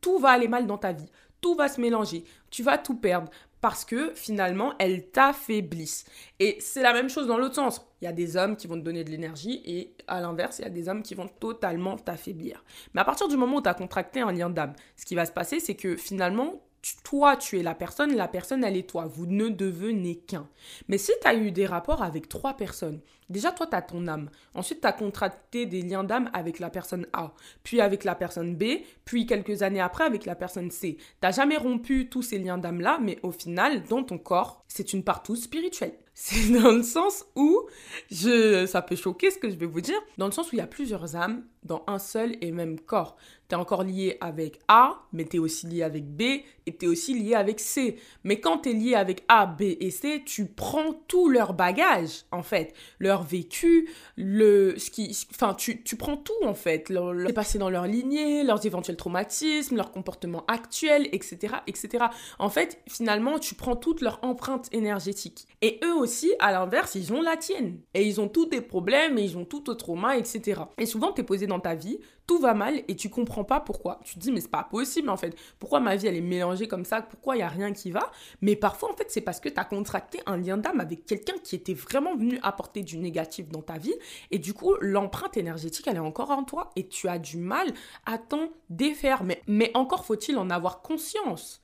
tout 0.00 0.18
va 0.18 0.30
aller 0.30 0.48
mal 0.48 0.66
dans 0.66 0.78
ta 0.78 0.92
vie. 0.92 1.10
Tout 1.40 1.54
va 1.54 1.68
se 1.68 1.80
mélanger. 1.80 2.24
Tu 2.50 2.62
vas 2.62 2.78
tout 2.78 2.96
perdre 2.96 3.30
parce 3.62 3.84
que 3.84 4.12
finalement, 4.14 4.74
elles 4.80 5.06
t'affaiblissent. 5.06 6.04
Et 6.40 6.58
c'est 6.60 6.82
la 6.82 6.92
même 6.92 7.08
chose 7.08 7.28
dans 7.28 7.38
l'autre 7.38 7.54
sens. 7.54 7.80
Il 8.02 8.04
y 8.04 8.08
a 8.08 8.12
des 8.12 8.36
hommes 8.36 8.56
qui 8.56 8.66
vont 8.66 8.74
te 8.74 8.84
donner 8.84 9.04
de 9.04 9.10
l'énergie 9.10 9.62
et 9.64 9.94
à 10.08 10.20
l'inverse, 10.20 10.58
il 10.58 10.62
y 10.62 10.66
a 10.66 10.70
des 10.70 10.88
hommes 10.88 11.02
qui 11.02 11.14
vont 11.14 11.28
totalement 11.28 11.96
t'affaiblir. 11.96 12.64
Mais 12.92 13.00
à 13.00 13.04
partir 13.04 13.28
du 13.28 13.36
moment 13.36 13.58
où 13.58 13.62
tu 13.62 13.68
as 13.68 13.74
contracté 13.74 14.20
un 14.20 14.32
lien 14.32 14.50
d'âme, 14.50 14.74
ce 14.96 15.06
qui 15.06 15.14
va 15.14 15.24
se 15.26 15.30
passer, 15.30 15.60
c'est 15.60 15.76
que 15.76 15.96
finalement, 15.96 16.60
toi, 17.04 17.36
tu 17.36 17.60
es 17.60 17.62
la 17.62 17.76
personne, 17.76 18.16
la 18.16 18.26
personne, 18.26 18.64
elle 18.64 18.76
est 18.76 18.88
toi. 18.88 19.06
Vous 19.06 19.26
ne 19.26 19.48
devenez 19.48 20.16
qu'un. 20.16 20.48
Mais 20.88 20.98
si 20.98 21.12
tu 21.22 21.28
as 21.28 21.34
eu 21.36 21.52
des 21.52 21.66
rapports 21.66 22.02
avec 22.02 22.28
trois 22.28 22.56
personnes, 22.56 23.00
déjà, 23.32 23.50
toi, 23.50 23.66
tu 23.66 23.74
as 23.74 23.82
ton 23.82 24.06
âme. 24.06 24.30
Ensuite, 24.54 24.80
tu 24.80 24.86
as 24.86 24.92
contracté 24.92 25.66
des 25.66 25.82
liens 25.82 26.04
d'âme 26.04 26.30
avec 26.32 26.58
la 26.58 26.70
personne 26.70 27.06
A, 27.12 27.32
puis 27.64 27.80
avec 27.80 28.04
la 28.04 28.14
personne 28.14 28.54
B, 28.54 28.64
puis 29.04 29.26
quelques 29.26 29.62
années 29.62 29.80
après 29.80 30.04
avec 30.04 30.24
la 30.24 30.34
personne 30.34 30.70
C. 30.70 30.96
Tu 31.20 31.32
jamais 31.32 31.56
rompu 31.56 32.08
tous 32.08 32.22
ces 32.22 32.38
liens 32.38 32.58
d'âme-là, 32.58 32.98
mais 33.02 33.18
au 33.22 33.32
final, 33.32 33.82
dans 33.84 34.04
ton 34.04 34.18
corps, 34.18 34.64
c'est 34.68 34.92
une 34.92 35.02
partout 35.02 35.36
spirituelle. 35.36 35.94
C'est 36.14 36.52
dans 36.52 36.72
le 36.72 36.82
sens 36.82 37.24
où, 37.36 37.62
je, 38.10 38.66
ça 38.66 38.82
peut 38.82 38.96
choquer 38.96 39.30
ce 39.30 39.38
que 39.38 39.48
je 39.48 39.56
vais 39.56 39.66
vous 39.66 39.80
dire, 39.80 39.98
dans 40.18 40.26
le 40.26 40.32
sens 40.32 40.52
où 40.52 40.56
il 40.56 40.58
y 40.58 40.62
a 40.62 40.66
plusieurs 40.66 41.16
âmes 41.16 41.44
dans 41.62 41.84
un 41.86 41.98
seul 41.98 42.36
et 42.42 42.52
même 42.52 42.78
corps. 42.78 43.16
Tu 43.48 43.54
es 43.54 43.58
encore 43.58 43.82
lié 43.82 44.18
avec 44.20 44.60
A, 44.68 45.02
mais 45.12 45.24
tu 45.24 45.36
es 45.36 45.38
aussi 45.38 45.66
lié 45.66 45.82
avec 45.82 46.04
B 46.04 46.22
et 46.66 46.76
tu 46.76 46.84
es 46.84 46.88
aussi 46.88 47.18
lié 47.18 47.34
avec 47.34 47.60
C. 47.60 47.96
Mais 48.24 48.40
quand 48.40 48.58
tu 48.58 48.70
es 48.70 48.72
lié 48.74 48.94
avec 48.94 49.24
A, 49.28 49.46
B 49.46 49.62
et 49.62 49.90
C, 49.90 50.22
tu 50.26 50.46
prends 50.46 50.92
tout 51.08 51.30
leur 51.30 51.54
bagage, 51.54 52.24
en 52.30 52.42
fait. 52.42 52.74
Leur 52.98 53.21
vécu, 53.22 53.88
le, 54.16 54.78
ce 54.78 54.90
qui, 54.90 55.16
enfin, 55.30 55.54
tu, 55.54 55.82
tu 55.82 55.96
prends 55.96 56.16
tout, 56.16 56.32
en 56.44 56.54
fait. 56.54 56.88
Le, 56.88 57.12
le 57.12 57.32
passé 57.32 57.58
dans 57.58 57.70
leur 57.70 57.86
lignée, 57.86 58.44
leurs 58.44 58.64
éventuels 58.66 58.96
traumatismes, 58.96 59.76
leur 59.76 59.90
comportement 59.92 60.44
actuel, 60.46 61.08
etc., 61.12 61.54
etc. 61.66 62.06
En 62.38 62.50
fait, 62.50 62.78
finalement, 62.88 63.38
tu 63.38 63.54
prends 63.54 63.76
toute 63.76 64.00
leur 64.00 64.18
empreinte 64.22 64.68
énergétique. 64.72 65.46
Et 65.60 65.80
eux 65.84 65.94
aussi, 65.94 66.32
à 66.38 66.52
l'inverse, 66.52 66.94
ils 66.94 67.12
ont 67.12 67.22
la 67.22 67.36
tienne. 67.36 67.78
Et 67.94 68.06
ils 68.06 68.20
ont 68.20 68.28
tous 68.28 68.46
des 68.46 68.60
problèmes, 68.60 69.18
et 69.18 69.22
ils 69.22 69.38
ont 69.38 69.44
tout 69.44 69.70
au 69.70 69.74
trauma, 69.74 70.16
etc. 70.16 70.62
Et 70.78 70.86
souvent, 70.86 71.12
tu 71.12 71.20
es 71.20 71.24
posé 71.24 71.46
dans 71.46 71.60
ta 71.60 71.74
vie, 71.74 71.98
tout 72.32 72.38
va 72.38 72.54
mal 72.54 72.82
et 72.88 72.96
tu 72.96 73.10
comprends 73.10 73.44
pas 73.44 73.60
pourquoi. 73.60 74.00
Tu 74.04 74.14
te 74.14 74.20
dis 74.20 74.32
mais 74.32 74.40
c'est 74.40 74.50
pas 74.50 74.64
possible 74.64 75.10
en 75.10 75.18
fait. 75.18 75.36
Pourquoi 75.58 75.80
ma 75.80 75.96
vie 75.96 76.06
elle 76.06 76.16
est 76.16 76.22
mélangée 76.22 76.66
comme 76.66 76.86
ça? 76.86 77.02
Pourquoi 77.02 77.36
il 77.36 77.40
y 77.40 77.42
a 77.42 77.48
rien 77.48 77.74
qui 77.74 77.90
va? 77.90 78.10
Mais 78.40 78.56
parfois 78.56 78.90
en 78.90 78.96
fait 78.96 79.10
c'est 79.10 79.20
parce 79.20 79.38
que 79.38 79.50
tu 79.50 79.60
as 79.60 79.66
contracté 79.66 80.20
un 80.24 80.38
lien 80.38 80.56
d'âme 80.56 80.80
avec 80.80 81.04
quelqu'un 81.04 81.34
qui 81.44 81.56
était 81.56 81.74
vraiment 81.74 82.16
venu 82.16 82.38
apporter 82.42 82.82
du 82.82 82.96
négatif 82.96 83.50
dans 83.50 83.60
ta 83.60 83.76
vie 83.76 83.94
et 84.30 84.38
du 84.38 84.54
coup 84.54 84.76
l'empreinte 84.80 85.36
énergétique 85.36 85.86
elle 85.86 85.96
est 85.96 85.98
encore 85.98 86.30
en 86.30 86.42
toi 86.42 86.70
et 86.74 86.88
tu 86.88 87.06
as 87.06 87.18
du 87.18 87.36
mal 87.36 87.70
à 88.06 88.16
t'en 88.16 88.48
défaire. 88.70 89.24
Mais, 89.24 89.42
mais 89.46 89.70
encore 89.74 90.06
faut-il 90.06 90.38
en 90.38 90.48
avoir 90.48 90.80
conscience. 90.80 91.60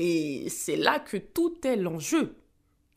Et 0.00 0.48
c'est 0.48 0.76
là 0.76 0.98
que 0.98 1.16
tout 1.16 1.54
est 1.64 1.76
l'enjeu. 1.76 2.34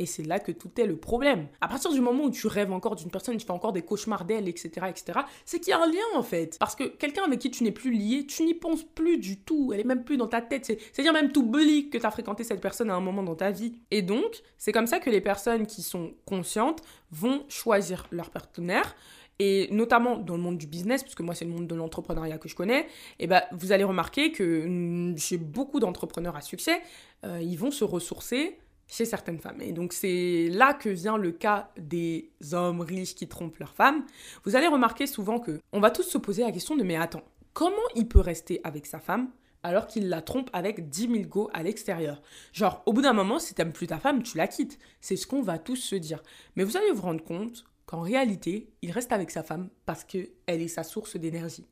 Et 0.01 0.07
c'est 0.07 0.23
là 0.23 0.39
que 0.39 0.51
tout 0.51 0.71
est 0.81 0.87
le 0.87 0.97
problème. 0.97 1.47
À 1.61 1.67
partir 1.67 1.93
du 1.93 2.01
moment 2.01 2.23
où 2.23 2.31
tu 2.31 2.47
rêves 2.47 2.71
encore 2.71 2.95
d'une 2.95 3.11
personne, 3.11 3.37
tu 3.37 3.45
fais 3.45 3.51
encore 3.51 3.71
des 3.71 3.83
cauchemars 3.83 4.25
d'elle, 4.25 4.47
etc., 4.47 4.87
etc., 4.89 5.19
c'est 5.45 5.59
qu'il 5.59 5.69
y 5.69 5.73
a 5.73 5.79
un 5.79 5.85
lien 5.85 5.99
en 6.15 6.23
fait. 6.23 6.57
Parce 6.59 6.73
que 6.75 6.85
quelqu'un 6.85 7.23
avec 7.23 7.37
qui 7.37 7.51
tu 7.51 7.63
n'es 7.63 7.71
plus 7.71 7.91
lié, 7.91 8.25
tu 8.25 8.41
n'y 8.41 8.55
penses 8.55 8.83
plus 8.83 9.19
du 9.19 9.37
tout. 9.37 9.69
Elle 9.71 9.81
est 9.81 9.83
même 9.83 10.03
plus 10.03 10.17
dans 10.17 10.25
ta 10.25 10.41
tête. 10.41 10.65
C'est-à-dire 10.65 11.13
même 11.13 11.31
tout 11.31 11.43
bully 11.43 11.91
que 11.91 11.99
tu 11.99 12.05
as 12.05 12.09
fréquenté 12.09 12.43
cette 12.43 12.61
personne 12.61 12.89
à 12.89 12.95
un 12.95 12.99
moment 12.99 13.21
dans 13.21 13.35
ta 13.35 13.51
vie. 13.51 13.73
Et 13.91 14.01
donc, 14.01 14.41
c'est 14.57 14.71
comme 14.71 14.87
ça 14.87 14.97
que 14.97 15.11
les 15.11 15.21
personnes 15.21 15.67
qui 15.67 15.83
sont 15.83 16.15
conscientes 16.25 16.81
vont 17.11 17.45
choisir 17.47 18.07
leur 18.09 18.31
partenaire 18.31 18.95
et 19.37 19.67
notamment 19.71 20.17
dans 20.17 20.35
le 20.35 20.41
monde 20.41 20.57
du 20.57 20.65
business, 20.65 21.03
puisque 21.03 21.21
moi 21.21 21.35
c'est 21.35 21.45
le 21.45 21.51
monde 21.51 21.67
de 21.67 21.75
l'entrepreneuriat 21.75 22.39
que 22.39 22.49
je 22.49 22.55
connais, 22.55 22.81
et 22.81 22.85
eh 23.19 23.27
ben, 23.27 23.41
vous 23.51 23.71
allez 23.71 23.83
remarquer 23.83 24.31
que 24.31 24.65
mm, 24.67 25.17
chez 25.17 25.37
beaucoup 25.37 25.79
d'entrepreneurs 25.79 26.35
à 26.35 26.41
succès, 26.41 26.81
euh, 27.23 27.39
ils 27.41 27.57
vont 27.57 27.71
se 27.71 27.83
ressourcer 27.83 28.57
chez 28.91 29.05
certaines 29.05 29.39
femmes. 29.39 29.61
Et 29.61 29.71
donc 29.71 29.93
c'est 29.93 30.49
là 30.49 30.73
que 30.73 30.89
vient 30.89 31.17
le 31.17 31.31
cas 31.31 31.71
des 31.77 32.29
hommes 32.51 32.81
riches 32.81 33.15
qui 33.15 33.27
trompent 33.27 33.57
leurs 33.57 33.73
femmes. 33.73 34.05
Vous 34.43 34.55
allez 34.55 34.67
remarquer 34.67 35.07
souvent 35.07 35.39
que 35.39 35.59
on 35.71 35.79
va 35.79 35.89
tous 35.89 36.03
se 36.03 36.17
poser 36.17 36.43
la 36.43 36.51
question 36.51 36.75
de 36.75 36.83
mais 36.83 36.97
attends, 36.97 37.23
comment 37.53 37.77
il 37.95 38.07
peut 38.07 38.19
rester 38.19 38.59
avec 38.63 38.85
sa 38.85 38.99
femme 38.99 39.29
alors 39.63 39.87
qu'il 39.87 40.09
la 40.09 40.21
trompe 40.21 40.49
avec 40.51 40.89
10 40.89 41.07
000 41.07 41.23
go 41.23 41.49
à 41.53 41.63
l'extérieur? 41.63 42.21
Genre, 42.51 42.83
au 42.85 42.91
bout 42.91 43.01
d'un 43.01 43.13
moment, 43.13 43.39
si 43.39 43.53
t'aimes 43.53 43.71
plus 43.71 43.87
ta 43.87 43.97
femme, 43.97 44.23
tu 44.23 44.37
la 44.37 44.47
quittes. 44.47 44.77
C'est 44.99 45.15
ce 45.15 45.25
qu'on 45.25 45.41
va 45.41 45.57
tous 45.57 45.77
se 45.77 45.95
dire. 45.95 46.21
Mais 46.55 46.63
vous 46.65 46.75
allez 46.75 46.91
vous 46.91 47.03
rendre 47.03 47.23
compte 47.23 47.63
qu'en 47.85 48.01
réalité, 48.01 48.73
il 48.81 48.91
reste 48.91 49.13
avec 49.13 49.31
sa 49.31 49.43
femme 49.43 49.69
parce 49.85 50.03
qu'elle 50.03 50.27
est 50.47 50.67
sa 50.67 50.83
source 50.83 51.15
d'énergie 51.15 51.65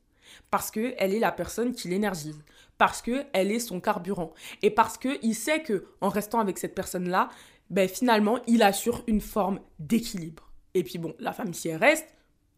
parce 0.50 0.70
qu'elle 0.70 1.14
est 1.14 1.18
la 1.18 1.32
personne 1.32 1.72
qui 1.72 1.88
l'énergise, 1.88 2.42
parce 2.78 3.02
qu'elle 3.02 3.52
est 3.52 3.60
son 3.60 3.80
carburant, 3.80 4.32
et 4.62 4.70
parce 4.70 4.98
qu'il 4.98 5.34
sait 5.34 5.62
que 5.62 5.86
en 6.00 6.08
restant 6.08 6.40
avec 6.40 6.58
cette 6.58 6.74
personne-là, 6.74 7.28
ben 7.70 7.88
finalement, 7.88 8.40
il 8.46 8.62
assure 8.62 9.04
une 9.06 9.20
forme 9.20 9.60
d'équilibre. 9.78 10.50
Et 10.74 10.82
puis 10.82 10.98
bon, 10.98 11.14
la 11.18 11.32
femme, 11.32 11.54
si 11.54 11.68
elle 11.68 11.76
reste, 11.76 12.06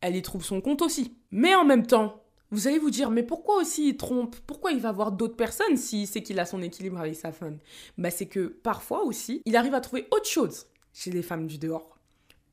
elle 0.01 0.17
y 0.17 0.23
trouve 0.23 0.45
son 0.45 0.61
compte 0.61 0.83
aussi. 0.83 1.17
Mais 1.31 1.55
en 1.55 1.65
même 1.65 1.87
temps, 1.87 2.23
vous 2.51 2.69
allez 2.69 2.79
vous 2.79 2.91
dire, 2.91 3.11
mais 3.11 3.23
pourquoi 3.23 3.57
aussi 3.57 3.89
il 3.89 3.97
trompe? 3.97 4.37
Pourquoi 4.47 4.73
il 4.73 4.81
va 4.81 4.93
voir 4.93 5.13
d'autres 5.13 5.37
personnes 5.37 5.79
si 5.79 6.07
c'est 6.07 6.23
qu'il 6.23 6.39
a 6.39 6.45
son 6.45 6.61
équilibre 6.61 7.01
avec 7.01 7.15
sa 7.15 7.33
femme? 7.33 7.59
Ben, 7.97 8.11
C'est 8.11 8.27
que 8.27 8.47
parfois 8.47 9.05
aussi, 9.05 9.41
il 9.47 9.57
arrive 9.57 9.75
à 9.75 9.81
trouver 9.81 10.07
autre 10.11 10.29
chose 10.29 10.67
chez 10.93 11.11
les 11.11 11.23
femmes 11.23 11.47
du 11.47 11.57
dehors. 11.57 11.99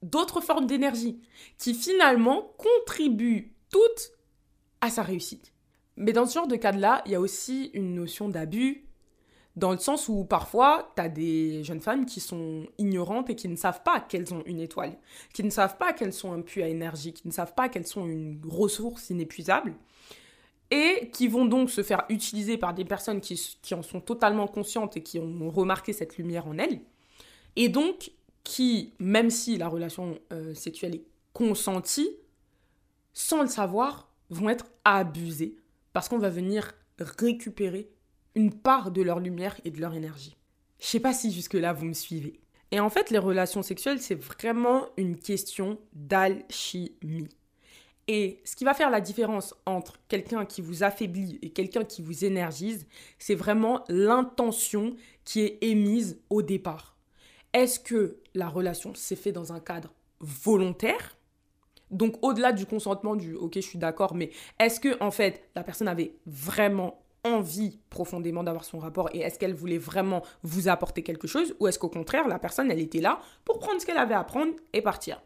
D'autres 0.02 0.40
formes 0.40 0.68
d'énergie 0.68 1.20
qui 1.58 1.74
finalement 1.74 2.54
contribuent 2.58 3.54
toutes 3.70 4.12
à 4.82 4.90
sa 4.90 5.04
réussite. 5.04 5.54
Mais 5.98 6.14
dans 6.14 6.26
ce 6.26 6.34
genre 6.34 6.48
de 6.48 6.56
cas-là, 6.56 7.02
il 7.06 7.12
y 7.12 7.16
a 7.16 7.20
aussi 7.20 7.72
une 7.74 7.94
notion 7.94 8.30
d'abus, 8.30 8.86
Dans 9.56 9.72
le 9.72 9.78
sens 9.80 10.08
où 10.08 10.24
parfois, 10.24 10.94
tu 10.96 11.02
as 11.02 11.10
des 11.10 11.64
jeunes 11.66 11.82
femmes 11.82 12.06
qui 12.06 12.22
sont 12.22 12.68
ignorantes 12.78 13.30
et 13.30 13.36
qui 13.36 13.50
ne 13.50 13.58
savent 13.58 13.84
pas 13.84 14.00
qu'elles 14.00 14.34
ont 14.34 14.44
une 14.46 14.62
étoile, 14.62 14.98
qui 15.34 15.44
ne 15.44 15.50
savent 15.50 15.78
pas 15.78 15.92
qu'elles 15.92 16.14
sont 16.14 16.32
un 16.32 16.42
puits 16.42 16.64
à 16.64 16.70
énergie, 16.70 17.12
qui 17.12 17.28
ne 17.28 17.34
savent 17.34 17.54
pas 17.54 17.68
qu'elles 17.68 17.88
sont 17.88 18.08
une 18.08 18.40
ressource 18.48 19.10
inépuisable, 19.10 19.76
et 20.72 21.10
qui 21.12 21.28
vont 21.28 21.46
donc 21.46 21.70
se 21.70 21.84
faire 21.84 22.06
utiliser 22.08 22.58
par 22.58 22.74
des 22.74 22.86
personnes 22.86 23.20
qui, 23.20 23.74
en 23.74 23.82
sont 23.82 24.00
totalement 24.00 24.48
conscientes 24.48 24.96
et 24.96 25.04
qui 25.04 25.20
ont 25.20 25.50
remarqué 25.50 25.92
cette 25.92 26.18
lumière 26.18 26.48
en 26.48 26.58
elles, 26.58 26.80
et 27.58 27.68
donc 27.68 28.12
qui, 28.46 28.94
même 29.00 29.30
si 29.30 29.58
la 29.58 29.68
relation 29.68 30.20
euh, 30.32 30.54
sexuelle 30.54 30.96
est 30.96 31.06
consentie, 31.34 32.10
sans 33.14 33.42
le 33.42 33.50
savoir, 33.50 34.09
vont 34.30 34.50
être 34.50 34.66
abusées, 34.86 35.56
parce 35.94 36.10
qu'on 36.10 36.20
va 36.20 36.30
venir 36.30 36.74
récupérer 37.00 37.90
une 38.36 38.54
part 38.54 38.92
de 38.92 39.02
leur 39.02 39.20
lumière 39.20 39.60
et 39.66 39.72
de 39.72 39.82
leur 39.82 39.94
énergie. 39.94 40.38
Je 40.80 40.86
sais 40.86 41.00
pas 41.00 41.14
si 41.14 41.32
jusque-là 41.32 41.74
vous 41.74 41.86
me 41.86 41.94
suivez. 41.94 42.40
Et 42.72 42.80
en 42.80 42.90
fait, 42.90 43.10
les 43.10 43.18
relations 43.18 43.64
sexuelles, 43.64 44.00
c'est 44.00 44.16
vraiment 44.16 44.88
une 44.98 45.18
question 45.18 45.80
d'alchimie. 45.94 47.30
Et 48.08 48.42
ce 48.44 48.56
qui 48.56 48.64
va 48.64 48.74
faire 48.74 48.90
la 48.90 49.02
différence 49.02 49.54
entre 49.66 50.00
quelqu'un 50.08 50.46
qui 50.46 50.62
vous 50.62 50.84
affaiblit 50.84 51.38
et 51.42 51.52
quelqu'un 51.52 51.84
qui 51.84 52.02
vous 52.02 52.26
énergise, 52.26 52.88
c'est 53.20 53.36
vraiment 53.36 53.84
l'intention 53.88 54.96
qui 55.26 55.42
est 55.42 55.60
émise 55.62 56.20
au 56.30 56.42
départ. 56.42 56.98
Est-ce 57.54 57.80
que 57.80 58.18
la 58.34 58.48
relation 58.48 58.96
s'est 58.96 59.16
faite 59.16 59.36
dans 59.36 59.54
un 59.54 59.60
cadre 59.60 59.94
volontaire 60.20 61.18
donc 61.92 62.16
au-delà 62.22 62.52
du 62.52 62.66
consentement 62.66 63.16
du 63.16 63.36
OK, 63.36 63.56
je 63.56 63.62
suis 63.62 63.80
d'accord, 63.80 64.16
mais 64.16 64.32
est-ce 64.60 64.80
que 64.80 65.02
en 65.02 65.12
fait 65.12 65.50
la 65.56 65.64
personne 65.64 65.88
avait 65.88 66.16
vraiment 66.26 67.02
envie 67.24 67.80
profondément 67.90 68.44
d'avoir 68.44 68.64
son 68.64 68.80
rapport 68.80 69.10
et 69.14 69.20
est-ce 69.20 69.38
qu'elle 69.38 69.54
voulait 69.54 69.78
vraiment 69.78 70.24
vous 70.44 70.70
apporter 70.70 71.04
quelque 71.04 71.28
chose 71.28 71.54
ou 71.60 71.68
est-ce 71.68 71.78
qu'au 71.78 71.90
contraire 71.90 72.28
la 72.28 72.40
personne 72.40 72.72
elle 72.72 72.80
était 72.80 73.02
là 73.02 73.20
pour 73.44 73.60
prendre 73.60 73.82
ce 73.82 73.86
qu'elle 73.86 73.98
avait 73.98 74.14
à 74.14 74.24
prendre 74.24 74.54
et 74.74 74.82
partir? 74.82 75.22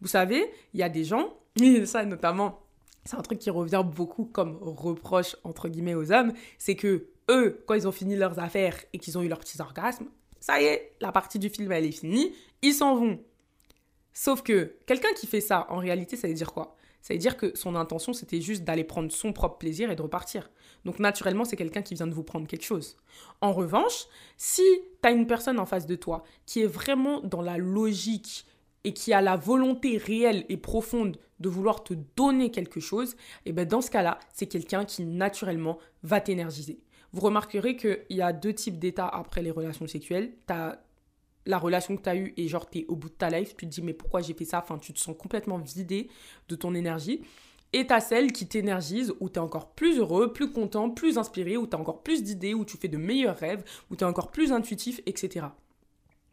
Vous 0.00 0.08
savez, 0.08 0.50
il 0.74 0.80
y 0.80 0.82
a 0.82 0.88
des 0.88 1.04
gens, 1.04 1.34
et 1.60 1.86
ça 1.86 2.04
notamment, 2.04 2.60
c'est 3.04 3.16
un 3.16 3.22
truc 3.22 3.38
qui 3.38 3.50
revient 3.50 3.84
beaucoup 3.84 4.26
comme 4.26 4.58
reproche 4.60 5.36
entre 5.44 5.68
guillemets 5.68 5.94
aux 5.94 6.12
hommes, 6.12 6.32
c'est 6.58 6.76
que 6.76 7.08
eux, 7.30 7.62
quand 7.66 7.74
ils 7.74 7.86
ont 7.86 7.92
fini 7.92 8.16
leurs 8.16 8.38
affaires 8.38 8.76
et 8.92 8.98
qu'ils 8.98 9.18
ont 9.18 9.22
eu 9.22 9.28
leurs 9.28 9.40
petits 9.40 9.60
orgasmes, 9.60 10.06
ça 10.40 10.60
y 10.60 10.64
est, 10.64 10.94
la 11.00 11.12
partie 11.12 11.38
du 11.38 11.48
film 11.48 11.72
elle 11.72 11.84
est 11.84 11.92
finie, 11.92 12.32
ils 12.62 12.74
s'en 12.74 12.94
vont. 12.96 13.18
Sauf 14.20 14.42
que 14.42 14.74
quelqu'un 14.84 15.12
qui 15.14 15.28
fait 15.28 15.40
ça, 15.40 15.68
en 15.70 15.76
réalité, 15.76 16.16
ça 16.16 16.26
veut 16.26 16.34
dire 16.34 16.52
quoi? 16.52 16.74
Ça 17.02 17.14
veut 17.14 17.20
dire 17.20 17.36
que 17.36 17.56
son 17.56 17.76
intention, 17.76 18.12
c'était 18.12 18.40
juste 18.40 18.64
d'aller 18.64 18.82
prendre 18.82 19.12
son 19.12 19.32
propre 19.32 19.58
plaisir 19.58 19.92
et 19.92 19.94
de 19.94 20.02
repartir. 20.02 20.50
Donc 20.84 20.98
naturellement, 20.98 21.44
c'est 21.44 21.54
quelqu'un 21.54 21.82
qui 21.82 21.94
vient 21.94 22.08
de 22.08 22.14
vous 22.14 22.24
prendre 22.24 22.48
quelque 22.48 22.64
chose. 22.64 22.96
En 23.40 23.52
revanche, 23.52 24.06
si 24.36 24.64
tu 25.00 25.08
as 25.08 25.12
une 25.12 25.28
personne 25.28 25.60
en 25.60 25.66
face 25.66 25.86
de 25.86 25.94
toi 25.94 26.24
qui 26.46 26.62
est 26.62 26.66
vraiment 26.66 27.20
dans 27.20 27.42
la 27.42 27.58
logique 27.58 28.44
et 28.82 28.92
qui 28.92 29.12
a 29.12 29.20
la 29.20 29.36
volonté 29.36 29.98
réelle 29.98 30.44
et 30.48 30.56
profonde 30.56 31.16
de 31.38 31.48
vouloir 31.48 31.84
te 31.84 31.94
donner 32.16 32.50
quelque 32.50 32.80
chose, 32.80 33.12
et 33.46 33.50
eh 33.50 33.52
ben 33.52 33.68
dans 33.68 33.80
ce 33.80 33.92
cas-là, 33.92 34.18
c'est 34.32 34.46
quelqu'un 34.46 34.84
qui 34.84 35.04
naturellement 35.04 35.78
va 36.02 36.20
t'énergiser. 36.20 36.80
Vous 37.12 37.20
remarquerez 37.20 37.76
qu'il 37.76 38.00
y 38.10 38.20
a 38.22 38.32
deux 38.32 38.52
types 38.52 38.80
d'états 38.80 39.06
après 39.06 39.42
les 39.42 39.52
relations 39.52 39.86
sexuelles. 39.86 40.32
La 41.48 41.58
relation 41.58 41.96
que 41.96 42.02
tu 42.02 42.08
as 42.08 42.16
eue 42.16 42.34
et 42.36 42.46
genre 42.46 42.68
tu 42.68 42.80
es 42.80 42.86
au 42.88 42.94
bout 42.94 43.08
de 43.08 43.14
ta 43.14 43.30
life, 43.30 43.56
tu 43.56 43.66
te 43.66 43.70
dis 43.70 43.82
mais 43.82 43.94
pourquoi 43.94 44.20
j'ai 44.20 44.34
fait 44.34 44.44
ça? 44.44 44.60
Enfin, 44.62 44.78
tu 44.78 44.92
te 44.92 45.00
sens 45.00 45.16
complètement 45.18 45.58
vidé 45.58 46.08
de 46.48 46.54
ton 46.54 46.74
énergie. 46.74 47.22
Et 47.72 47.86
t'as 47.86 48.00
celle 48.00 48.32
qui 48.32 48.46
t'énergise, 48.46 49.14
où 49.20 49.28
tu 49.28 49.36
es 49.36 49.38
encore 49.38 49.70
plus 49.72 49.98
heureux, 49.98 50.32
plus 50.32 50.52
content, 50.52 50.90
plus 50.90 51.18
inspiré, 51.18 51.56
où 51.56 51.66
tu 51.66 51.74
as 51.74 51.78
encore 51.78 52.02
plus 52.02 52.22
d'idées, 52.22 52.54
où 52.54 52.64
tu 52.64 52.76
fais 52.76 52.88
de 52.88 52.96
meilleurs 52.96 53.36
rêves, 53.36 53.64
où 53.90 53.96
tu 53.96 54.04
es 54.04 54.06
encore 54.06 54.30
plus 54.30 54.52
intuitif, 54.52 55.00
etc. 55.06 55.46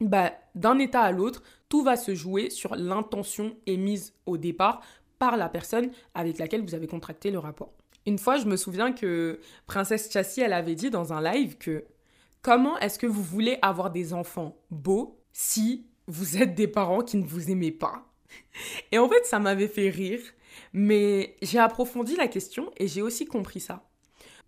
Bah, 0.02 0.34
d'un 0.54 0.78
état 0.80 1.02
à 1.02 1.12
l'autre, 1.12 1.44
tout 1.70 1.84
va 1.84 1.96
se 1.96 2.14
jouer 2.14 2.50
sur 2.50 2.76
l'intention 2.76 3.56
émise 3.66 4.14
au 4.26 4.38
départ 4.38 4.82
par 5.18 5.38
la 5.38 5.48
personne 5.50 5.92
avec 6.14 6.38
laquelle 6.38 6.62
vous 6.62 6.76
avez 6.76 6.88
contracté 6.88 7.32
le 7.32 7.40
rapport. 7.40 7.74
Une 8.06 8.20
fois, 8.20 8.38
je 8.38 8.46
me 8.46 8.58
souviens 8.58 8.92
que 8.92 9.40
Princesse 9.66 10.12
Chassis, 10.12 10.42
elle 10.42 10.54
avait 10.54 10.76
dit 10.76 10.90
dans 10.90 11.14
un 11.14 11.22
live 11.22 11.58
que 11.58 11.86
comment 12.46 12.78
est-ce 12.78 13.00
que 13.00 13.08
vous 13.08 13.24
voulez 13.24 13.58
avoir 13.64 13.90
des 13.90 14.14
enfants 14.14 14.56
beaux 14.70 15.20
si 15.34 15.88
vous 16.06 16.38
êtes 16.38 16.54
des 16.54 16.68
parents 16.68 17.02
qui 17.02 17.18
ne 17.18 17.26
vous 17.26 17.50
aimez 17.50 17.72
pas? 17.72 18.06
Et 18.92 19.00
en 19.00 19.10
fait, 19.10 19.26
ça 19.26 19.40
m'avait 19.40 19.68
fait 19.68 19.90
rire 19.90 20.22
mais 20.72 21.36
j'ai 21.42 21.60
approfondi 21.60 22.16
la 22.16 22.28
question 22.28 22.72
et 22.78 22.88
j'ai 22.88 23.02
aussi 23.02 23.26
compris 23.26 23.60
ça. 23.60 23.90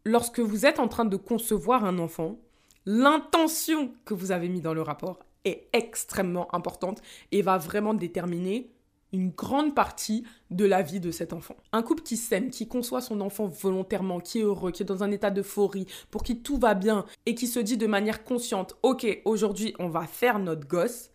Lorsque 0.06 0.40
vous 0.40 0.66
êtes 0.66 0.80
en 0.80 0.88
train 0.88 1.06
de 1.06 1.18
concevoir 1.18 1.84
un 1.84 1.98
enfant, 2.00 2.38
l'intention 2.86 3.94
que 4.06 4.14
vous 4.14 4.32
avez 4.32 4.48
mis 4.48 4.62
dans 4.62 4.74
le 4.76 4.84
rapport 4.84 5.20
est 5.44 5.68
extrêmement 5.74 6.54
importante 6.56 7.02
et 7.32 7.42
va 7.42 7.58
vraiment 7.58 7.94
déterminer 7.94 8.70
une 9.14 9.30
grande 9.30 9.76
partie 9.76 10.24
de 10.52 10.66
la 10.66 10.82
vie 10.82 11.00
de 11.00 11.12
cet 11.12 11.34
enfant. 11.34 11.56
Un 11.72 11.82
couple 11.82 12.04
qui 12.04 12.18
s'aime, 12.18 12.50
qui 12.50 12.68
conçoit 12.68 13.02
son 13.02 13.22
enfant 13.22 13.48
volontairement, 13.48 14.20
qui 14.20 14.40
est 14.40 14.44
heureux, 14.44 14.72
qui 14.72 14.84
est 14.84 14.86
dans 14.86 15.04
un 15.04 15.12
état 15.12 15.32
d'euphorie, 15.32 15.88
pour 16.12 16.24
qui 16.24 16.42
tout 16.42 16.58
va 16.58 16.74
bien 16.74 17.06
et 17.26 17.36
qui 17.36 17.48
se 17.48 17.60
dit 17.60 17.78
de 17.78 17.88
manière 17.88 18.24
consciente, 18.24 18.76
ok, 18.84 19.22
aujourd'hui 19.26 19.74
on 19.80 19.90
va 19.90 20.06
faire 20.06 20.40
notre 20.40 20.68
gosse, 20.68 21.10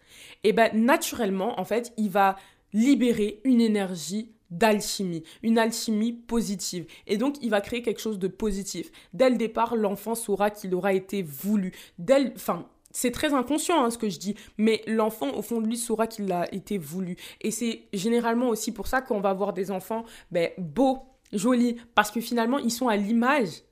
et 0.45 0.51
eh 0.51 0.53
ben 0.53 0.71
naturellement 0.75 1.59
en 1.59 1.65
fait 1.65 1.93
il 1.97 2.11
va 2.11 2.37
libérer 2.73 3.41
une 3.45 3.61
énergie 3.61 4.33
d'alchimie, 4.53 5.25
une 5.43 5.59
alchimie 5.59 6.13
positive. 6.13 6.87
Et 7.07 7.17
donc, 7.17 7.37
il 7.43 7.51
va 7.51 7.61
créer 7.61 7.83
quelque 7.83 8.01
chose 8.01 8.19
de 8.19 8.29
positif. 8.29 8.91
Dès 9.15 9.31
le 9.31 9.37
départ, 9.37 9.75
l'enfant 9.77 10.15
saura 10.15 10.51
qu'il 10.51 10.75
aura 10.75 10.93
été 10.93 11.23
voulu. 11.23 11.73
Dès 11.99 12.33
Enfin, 12.37 12.67
c'est 12.93 13.11
très 13.11 13.35
inconscient 13.35 13.85
hein, 13.85 13.91
ce 13.91 13.99
que 13.99 14.09
je 14.09 14.19
dis, 14.19 14.35
mais 14.59 14.83
l'enfant 14.87 15.35
au 15.35 15.43
fond 15.43 15.61
de 15.61 15.67
lui 15.67 15.77
saura 15.77 16.07
qu'il 16.07 16.31
a 16.33 16.53
été 16.55 16.79
voulu. 16.79 17.17
Et 17.41 17.51
c'est 17.51 17.83
généralement 17.93 18.49
aussi 18.49 18.73
pour 18.73 18.87
ça 18.87 19.01
qu'on 19.01 19.21
va 19.21 19.33
voir 19.33 19.53
des 19.53 19.71
enfants 19.71 20.05
ben, 20.31 20.51
beaux, 20.59 21.01
jolis, 21.33 21.77
parce 21.95 22.11
que 22.11 22.21
finalement 22.21 22.59
ils 22.59 22.71
sont 22.71 22.89
à 22.89 22.97
l'image 22.97 23.63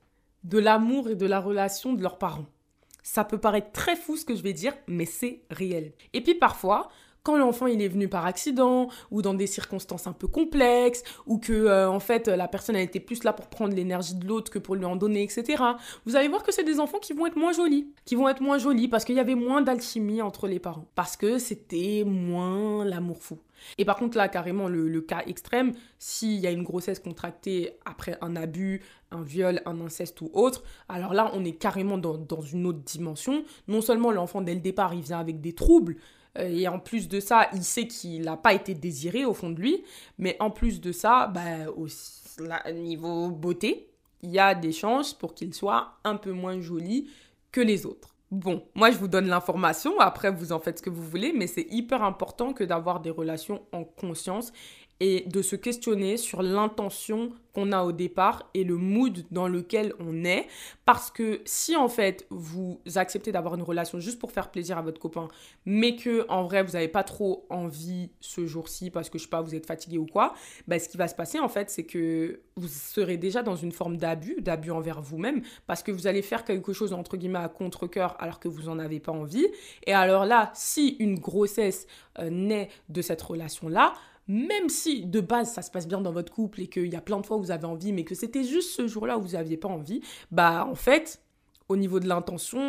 de 0.43 0.59
l'amour 0.59 1.09
et 1.09 1.15
de 1.15 1.25
la 1.25 1.39
relation 1.39 1.93
de 1.93 2.01
leurs 2.01 2.17
parents. 2.17 2.45
Ça 3.03 3.23
peut 3.23 3.39
paraître 3.39 3.71
très 3.71 3.95
fou 3.95 4.15
ce 4.15 4.25
que 4.25 4.35
je 4.35 4.43
vais 4.43 4.53
dire, 4.53 4.73
mais 4.87 5.05
c'est 5.05 5.41
réel. 5.49 5.93
Et 6.13 6.21
puis 6.21 6.35
parfois, 6.35 6.89
quand 7.23 7.37
l'enfant 7.37 7.67
il 7.67 7.81
est 7.81 7.87
venu 7.87 8.07
par 8.07 8.25
accident 8.25 8.89
ou 9.11 9.21
dans 9.21 9.33
des 9.33 9.47
circonstances 9.47 10.07
un 10.07 10.13
peu 10.13 10.27
complexes 10.27 11.03
ou 11.25 11.37
que 11.37 11.53
euh, 11.53 11.89
en 11.89 11.99
fait 11.99 12.27
la 12.27 12.47
personne 12.47 12.75
a 12.75 12.81
été 12.81 12.99
plus 12.99 13.23
là 13.23 13.33
pour 13.33 13.47
prendre 13.47 13.75
l'énergie 13.75 14.15
de 14.15 14.25
l'autre 14.27 14.51
que 14.51 14.59
pour 14.59 14.75
lui 14.75 14.85
en 14.85 14.95
donner 14.95 15.23
etc. 15.23 15.63
Vous 16.05 16.15
allez 16.15 16.27
voir 16.27 16.43
que 16.43 16.51
c'est 16.51 16.63
des 16.63 16.79
enfants 16.79 16.99
qui 16.99 17.13
vont 17.13 17.27
être 17.27 17.37
moins 17.37 17.53
jolis, 17.53 17.93
qui 18.05 18.15
vont 18.15 18.27
être 18.29 18.41
moins 18.41 18.57
jolis 18.57 18.87
parce 18.87 19.05
qu'il 19.05 19.15
y 19.15 19.19
avait 19.19 19.35
moins 19.35 19.61
d'alchimie 19.61 20.21
entre 20.21 20.47
les 20.47 20.59
parents, 20.59 20.85
parce 20.95 21.17
que 21.17 21.37
c'était 21.37 22.03
moins 22.05 22.85
l'amour 22.85 23.21
fou. 23.21 23.37
Et 23.77 23.85
par 23.85 23.97
contre, 23.97 24.17
là, 24.17 24.27
carrément, 24.27 24.67
le, 24.67 25.01
cas 25.01 25.23
extrême, 25.25 25.73
s'il 25.99 26.39
y 26.39 26.47
a 26.47 26.51
une 26.51 26.63
grossesse 26.63 26.99
contractée 26.99 27.77
après 27.85 28.17
un 28.21 28.35
abus, 28.35 28.81
un 29.11 29.21
viol, 29.21 29.61
un 29.65 29.81
inceste 29.81 30.21
ou 30.21 30.29
autre, 30.33 30.63
alors 30.89 31.13
là, 31.13 31.31
on 31.33 31.43
est 31.45 31.53
carrément 31.53 31.97
dans, 31.97 32.17
dans 32.17 32.41
une 32.41 32.65
autre 32.65 32.79
dimension. 32.79 33.43
Non 33.67 33.81
seulement 33.81 34.11
l'enfant, 34.11 34.41
dès 34.41 34.53
le 34.53 34.61
départ, 34.61 34.93
il 34.93 35.01
vient 35.01 35.19
avec 35.19 35.41
des 35.41 35.53
troubles, 35.53 35.97
et 36.37 36.67
en 36.67 36.79
plus 36.79 37.07
de 37.09 37.19
ça, 37.19 37.49
il 37.53 37.63
sait 37.63 37.87
qu'il 37.87 38.23
n'a 38.23 38.37
pas 38.37 38.53
été 38.53 38.73
désiré 38.73 39.25
au 39.25 39.33
fond 39.33 39.49
de 39.49 39.59
lui. 39.59 39.83
Mais 40.17 40.37
en 40.39 40.49
plus 40.49 40.79
de 40.79 40.91
ça, 40.91 41.27
bah, 41.27 41.69
au 41.75 41.87
niveau 42.71 43.29
beauté, 43.29 43.89
il 44.21 44.31
y 44.31 44.39
a 44.39 44.55
des 44.55 44.71
chances 44.71 45.13
pour 45.13 45.33
qu'il 45.33 45.53
soit 45.53 45.93
un 46.03 46.15
peu 46.15 46.31
moins 46.31 46.59
joli 46.61 47.09
que 47.51 47.61
les 47.61 47.85
autres. 47.85 48.15
Bon, 48.31 48.63
moi 48.75 48.91
je 48.91 48.97
vous 48.97 49.09
donne 49.09 49.27
l'information, 49.27 49.99
après 49.99 50.31
vous 50.31 50.53
en 50.53 50.59
faites 50.59 50.77
ce 50.77 50.83
que 50.83 50.89
vous 50.89 51.03
voulez, 51.03 51.33
mais 51.33 51.47
c'est 51.47 51.67
hyper 51.69 52.01
important 52.01 52.53
que 52.53 52.63
d'avoir 52.63 53.01
des 53.01 53.09
relations 53.09 53.61
en 53.73 53.83
conscience 53.83 54.53
et 55.01 55.25
de 55.27 55.41
se 55.41 55.55
questionner 55.55 56.15
sur 56.15 56.43
l'intention 56.43 57.31
qu'on 57.53 57.71
a 57.71 57.83
au 57.83 57.91
départ 57.91 58.49
et 58.53 58.63
le 58.63 58.77
mood 58.77 59.25
dans 59.31 59.47
lequel 59.47 59.93
on 59.99 60.23
est. 60.23 60.47
Parce 60.85 61.09
que 61.09 61.41
si 61.43 61.75
en 61.75 61.89
fait 61.89 62.25
vous 62.29 62.79
acceptez 62.95 63.31
d'avoir 63.31 63.55
une 63.55 63.63
relation 63.63 63.99
juste 63.99 64.19
pour 64.19 64.31
faire 64.31 64.51
plaisir 64.51 64.77
à 64.77 64.83
votre 64.83 65.01
copain, 65.01 65.27
mais 65.65 65.95
que 65.95 66.25
en 66.29 66.43
vrai 66.43 66.61
vous 66.61 66.73
n'avez 66.73 66.87
pas 66.87 67.03
trop 67.03 67.45
envie 67.49 68.11
ce 68.19 68.45
jour-ci 68.45 68.91
parce 68.91 69.09
que 69.09 69.17
je 69.17 69.23
sais 69.23 69.29
pas, 69.29 69.41
vous 69.41 69.55
êtes 69.55 69.65
fatigué 69.65 69.97
ou 69.97 70.05
quoi, 70.05 70.33
bah, 70.67 70.77
ce 70.77 70.87
qui 70.87 70.97
va 70.97 71.07
se 71.07 71.15
passer 71.15 71.39
en 71.39 71.49
fait 71.49 71.71
c'est 71.71 71.83
que 71.83 72.39
vous 72.55 72.67
serez 72.67 73.17
déjà 73.17 73.41
dans 73.41 73.55
une 73.55 73.71
forme 73.71 73.97
d'abus, 73.97 74.37
d'abus 74.39 74.71
envers 74.71 75.01
vous-même, 75.01 75.41
parce 75.65 75.81
que 75.81 75.91
vous 75.91 76.05
allez 76.05 76.21
faire 76.21 76.45
quelque 76.45 76.73
chose 76.73 76.93
entre 76.93 77.17
guillemets 77.17 77.39
à 77.39 77.49
contre-coeur 77.49 78.15
alors 78.19 78.39
que 78.39 78.47
vous 78.47 78.63
n'en 78.63 78.77
avez 78.77 78.99
pas 78.99 79.11
envie. 79.11 79.47
Et 79.87 79.93
alors 79.93 80.25
là, 80.25 80.51
si 80.53 80.95
une 80.99 81.17
grossesse 81.17 81.87
euh, 82.19 82.29
naît 82.29 82.69
de 82.89 83.01
cette 83.01 83.21
relation-là, 83.21 83.93
même 84.31 84.69
si 84.69 85.05
de 85.05 85.19
base 85.19 85.51
ça 85.51 85.61
se 85.61 85.69
passe 85.69 85.87
bien 85.87 85.99
dans 85.99 86.13
votre 86.13 86.31
couple 86.31 86.61
et 86.61 86.67
qu'il 86.67 86.87
y 86.87 86.95
a 86.95 87.01
plein 87.01 87.19
de 87.19 87.25
fois 87.25 87.35
où 87.35 87.41
vous 87.41 87.51
avez 87.51 87.65
envie, 87.65 87.91
mais 87.91 88.05
que 88.05 88.15
c'était 88.15 88.45
juste 88.45 88.71
ce 88.71 88.87
jour-là 88.87 89.17
où 89.17 89.21
vous 89.21 89.33
n'aviez 89.33 89.57
pas 89.57 89.67
envie, 89.67 90.01
bah 90.31 90.65
en 90.65 90.75
fait, 90.75 91.21
au 91.67 91.75
niveau 91.75 91.99
de 91.99 92.07
l'intention 92.07 92.61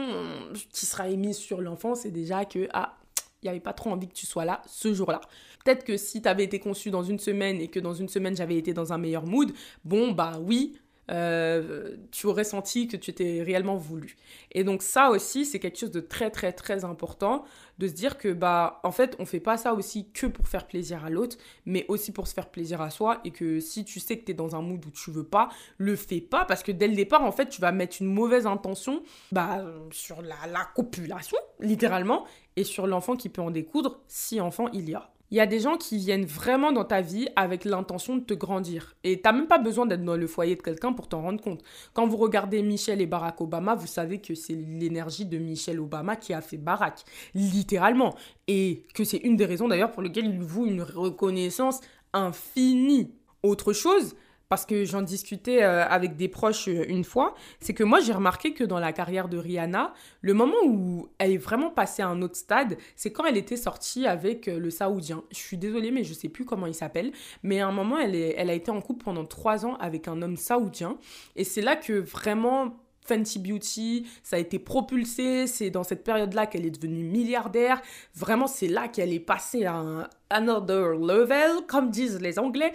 qui 0.73 0.87
sera 0.87 1.09
émise 1.09 1.37
sur 1.37 1.61
l'enfant, 1.61 1.95
c'est 1.95 2.11
déjà 2.11 2.45
que, 2.45 2.69
ah, 2.73 2.97
il 3.43 3.47
n'y 3.47 3.51
avait 3.51 3.61
pas 3.61 3.73
trop 3.73 3.91
envie 3.91 4.09
que 4.09 4.15
tu 4.15 4.27
sois 4.27 4.45
là 4.45 4.61
ce 4.67 4.93
jour-là. 4.93 5.21
Peut-être 5.65 5.85
que 5.85 5.97
si 5.97 6.21
tu 6.21 6.29
avais 6.29 6.45
été 6.45 6.59
conçu 6.59 6.91
dans 6.91 7.05
une 7.05 7.21
semaine 7.21 7.61
et 7.61 7.69
que 7.69 7.79
dans 7.79 7.95
une 7.95 8.09
semaine 8.09 8.37
j'avais 8.37 8.57
été 8.57 8.75
dans 8.75 8.93
un 8.93 8.99
meilleur 8.99 9.25
mood, 9.25 9.53
bon, 9.85 10.11
bah 10.11 10.41
oui, 10.45 10.77
euh, 11.13 11.97
tu 12.11 12.27
aurais 12.27 12.45
senti 12.45 12.89
que 12.89 12.97
tu 12.97 13.11
étais 13.11 13.43
réellement 13.43 13.77
voulu. 13.77 14.17
Et 14.53 14.65
donc 14.65 14.83
ça 14.83 15.11
aussi, 15.11 15.45
c'est 15.45 15.59
quelque 15.59 15.79
chose 15.79 15.91
de 15.91 16.01
très 16.01 16.31
très 16.31 16.53
très 16.53 16.85
important 16.85 17.45
de 17.79 17.89
se 17.89 17.93
dire 17.93 18.19
que 18.19 18.33
bah 18.33 18.81
en 18.83 18.93
fait, 18.93 19.17
on 19.19 19.27
fait 19.27 19.41
pas 19.41 19.57
ça 19.57 19.75
aussi 19.75 20.11
que 20.13 20.27
pour 20.27 20.49
faire 20.49 20.67
plaisir 20.67 21.05
à 21.05 21.11
l'autre, 21.11 21.37
mais 21.67 21.85
aussi 21.89 22.13
pour 22.13 22.27
se 22.29 22.35
faire 22.35 22.51
plaisir 22.51 22.81
à 22.81 22.91
soi 22.91 23.21
et 23.25 23.31
que 23.31 23.61
si 23.61 23.85
tu 23.85 24.01
sais 24.01 24.19
que 24.19 24.25
tu 24.25 24.33
es 24.33 24.35
dans 24.35 24.57
un 24.57 24.63
mood 24.63 24.85
où 24.85 24.91
tu 24.91 25.11
veux 25.11 25.25
pas, 25.25 25.49
le 25.79 25.97
fais 25.97 26.21
pas 26.21 26.45
parce 26.45 26.63
que 26.63 26.73
dès 26.73 26.89
le 26.89 26.95
départ 26.95 27.23
en 27.23 27.33
fait, 27.33 27.49
tu 27.49 27.61
vas 27.61 27.73
mettre 27.73 27.97
une 28.01 28.13
mauvaise 28.13 28.47
intention 28.47 29.03
bah 29.33 29.65
sur 29.91 30.23
la, 30.23 30.47
la 30.51 30.65
copulation 30.75 31.39
littéralement 31.61 32.27
et 32.57 32.65
sur 32.65 32.87
l'enfant 32.87 33.17
qui 33.17 33.29
peut 33.29 33.43
en 33.43 33.51
découdre 33.51 34.01
si 34.09 34.41
enfant 34.41 34.69
il 34.73 34.89
y 34.89 34.95
a. 34.95 35.12
Il 35.33 35.37
y 35.37 35.41
a 35.41 35.47
des 35.47 35.61
gens 35.61 35.79
qui 35.79 35.97
viennent 35.97 36.27
vraiment 36.27 36.73
dans 36.73 36.85
ta 36.85 37.01
vie 37.01 37.27
avec 37.37 37.65
l'intention 37.65 38.17
de 38.17 38.23
te 38.23 38.35
grandir. 38.35 38.95
Et 39.03 39.23
t'as 39.23 39.33
même 39.33 39.47
pas 39.47 39.57
besoin 39.57 39.87
d'être 39.87 40.05
dans 40.05 40.15
le 40.15 40.27
foyer 40.27 40.57
de 40.57 40.61
quelqu'un 40.61 40.93
pour 40.93 41.09
t'en 41.09 41.23
rendre 41.23 41.41
compte. 41.41 41.63
Quand 41.95 42.07
vous 42.07 42.19
regardez 42.19 42.63
Michelle 42.63 43.01
et 43.01 43.07
Barack 43.07 43.41
Obama, 43.41 43.75
vous 43.75 43.87
savez 43.87 44.21
que 44.21 44.35
c'est 44.35 44.53
l'énergie 44.53 45.25
de 45.25 45.39
Michelle 45.39 45.81
Obama 45.81 46.17
qui 46.17 46.35
a 46.35 46.43
fait 46.43 46.59
Barack, 46.59 47.05
littéralement. 47.35 48.15
Et 48.47 48.83
que 48.93 49.05
c'est 49.05 49.17
une 49.17 49.37
des 49.37 49.47
raisons 49.47 49.69
d'ailleurs 49.69 49.91
pour 49.91 50.03
lesquelles 50.03 50.27
il 50.27 50.43
vous 50.43 50.67
une 50.67 50.83
reconnaissance 50.83 51.81
infinie. 52.13 53.15
Autre 53.43 53.73
chose, 53.73 54.15
parce 54.53 54.67
que 54.67 54.85
j'en 54.85 55.01
discutais 55.01 55.63
euh, 55.63 55.83
avec 55.89 56.15
des 56.15 56.29
proches 56.29 56.69
euh, 56.69 56.85
une 56.87 57.05
fois, 57.05 57.35
c'est 57.59 57.73
que 57.73 57.85
moi 57.85 58.01
j'ai 58.01 58.13
remarqué 58.13 58.53
que 58.53 58.65
dans 58.65 58.79
la 58.79 58.93
carrière 58.93 59.31
de 59.31 59.39
Rihanna, 59.39 59.95
le 60.21 60.35
moment 60.35 60.59
où 60.67 61.09
elle 61.17 61.31
est 61.31 61.39
vraiment 61.39 61.71
passée 61.71 62.03
à 62.03 62.09
un 62.09 62.21
autre 62.21 62.37
stade, 62.37 62.77
c'est 62.95 63.13
quand 63.13 63.25
elle 63.25 63.39
était 63.39 63.57
sortie 63.57 64.07
avec 64.07 64.49
euh, 64.49 64.59
le 64.59 64.69
Saoudien. 64.69 65.25
Je 65.31 65.39
suis 65.39 65.57
désolée, 65.57 65.91
mais 65.91 66.05
je 66.05 66.13
sais 66.13 66.29
plus 66.29 66.45
comment 66.45 66.67
il 66.67 66.75
s'appelle. 66.75 67.13
Mais 67.43 67.61
à 67.61 67.69
un 67.69 67.73
moment, 67.73 67.99
elle, 67.99 68.15
est, 68.15 68.35
elle 68.37 68.51
a 68.51 68.53
été 68.53 68.71
en 68.71 68.83
couple 68.83 69.05
pendant 69.05 69.25
trois 69.25 69.65
ans 69.65 69.77
avec 69.77 70.07
un 70.07 70.21
homme 70.21 70.37
saoudien. 70.37 70.99
Et 71.35 71.45
c'est 71.45 71.63
là 71.63 71.75
que 71.75 71.95
vraiment 71.95 72.77
Fenty 73.07 73.39
Beauty, 73.39 74.07
ça 74.23 74.37
a 74.37 74.39
été 74.39 74.59
propulsé, 74.59 75.47
c'est 75.47 75.71
dans 75.71 75.83
cette 75.83 76.05
période-là 76.05 76.45
qu'elle 76.45 76.67
est 76.67 76.79
devenue 76.79 77.05
milliardaire. 77.05 77.81
Vraiment, 78.15 78.49
c'est 78.49 78.69
là 78.69 78.89
qu'elle 78.89 79.15
est 79.15 79.19
passée 79.19 79.65
à 79.65 79.77
un 79.77 80.11
another 80.29 80.91
level, 80.91 81.65
comme 81.67 81.89
disent 81.89 82.21
les 82.21 82.39
Anglais, 82.39 82.75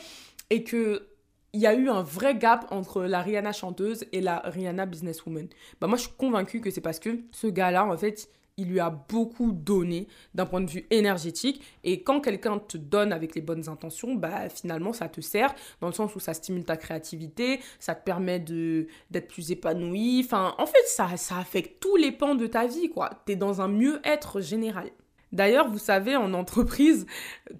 et 0.49 0.63
que 0.63 1.07
il 1.53 1.61
y 1.61 1.67
a 1.67 1.73
eu 1.73 1.89
un 1.89 2.03
vrai 2.03 2.35
gap 2.35 2.67
entre 2.71 3.03
la 3.03 3.21
Rihanna 3.21 3.51
chanteuse 3.51 4.05
et 4.11 4.21
la 4.21 4.39
Rihanna 4.39 4.85
businesswoman. 4.85 5.47
Bah 5.79 5.87
moi 5.87 5.97
je 5.97 6.03
suis 6.03 6.11
convaincue 6.17 6.61
que 6.61 6.69
c'est 6.69 6.81
parce 6.81 6.99
que 6.99 7.19
ce 7.31 7.47
gars-là 7.47 7.85
en 7.85 7.97
fait, 7.97 8.29
il 8.57 8.69
lui 8.69 8.79
a 8.79 8.89
beaucoup 8.89 9.51
donné 9.51 10.07
d'un 10.33 10.45
point 10.45 10.61
de 10.61 10.69
vue 10.69 10.85
énergétique 10.89 11.63
et 11.83 12.01
quand 12.03 12.21
quelqu'un 12.21 12.59
te 12.59 12.77
donne 12.77 13.13
avec 13.13 13.35
les 13.35 13.41
bonnes 13.41 13.69
intentions, 13.69 14.15
bah 14.15 14.49
finalement 14.49 14.93
ça 14.93 15.07
te 15.07 15.21
sert 15.21 15.53
dans 15.79 15.87
le 15.87 15.93
sens 15.93 16.15
où 16.15 16.19
ça 16.19 16.33
stimule 16.33 16.63
ta 16.65 16.75
créativité, 16.75 17.59
ça 17.79 17.95
te 17.95 18.03
permet 18.03 18.39
de 18.39 18.87
d'être 19.11 19.27
plus 19.27 19.51
épanoui, 19.51 20.21
enfin 20.25 20.55
en 20.57 20.65
fait 20.65 20.85
ça 20.87 21.15
ça 21.17 21.37
affecte 21.37 21.79
tous 21.79 21.95
les 21.95 22.11
pans 22.11 22.35
de 22.35 22.47
ta 22.47 22.67
vie 22.67 22.89
quoi. 22.89 23.11
Tu 23.25 23.33
es 23.33 23.35
dans 23.35 23.61
un 23.61 23.67
mieux-être 23.67 24.41
général. 24.41 24.89
D'ailleurs, 25.31 25.69
vous 25.69 25.77
savez, 25.77 26.15
en 26.15 26.33
entreprise, 26.33 27.05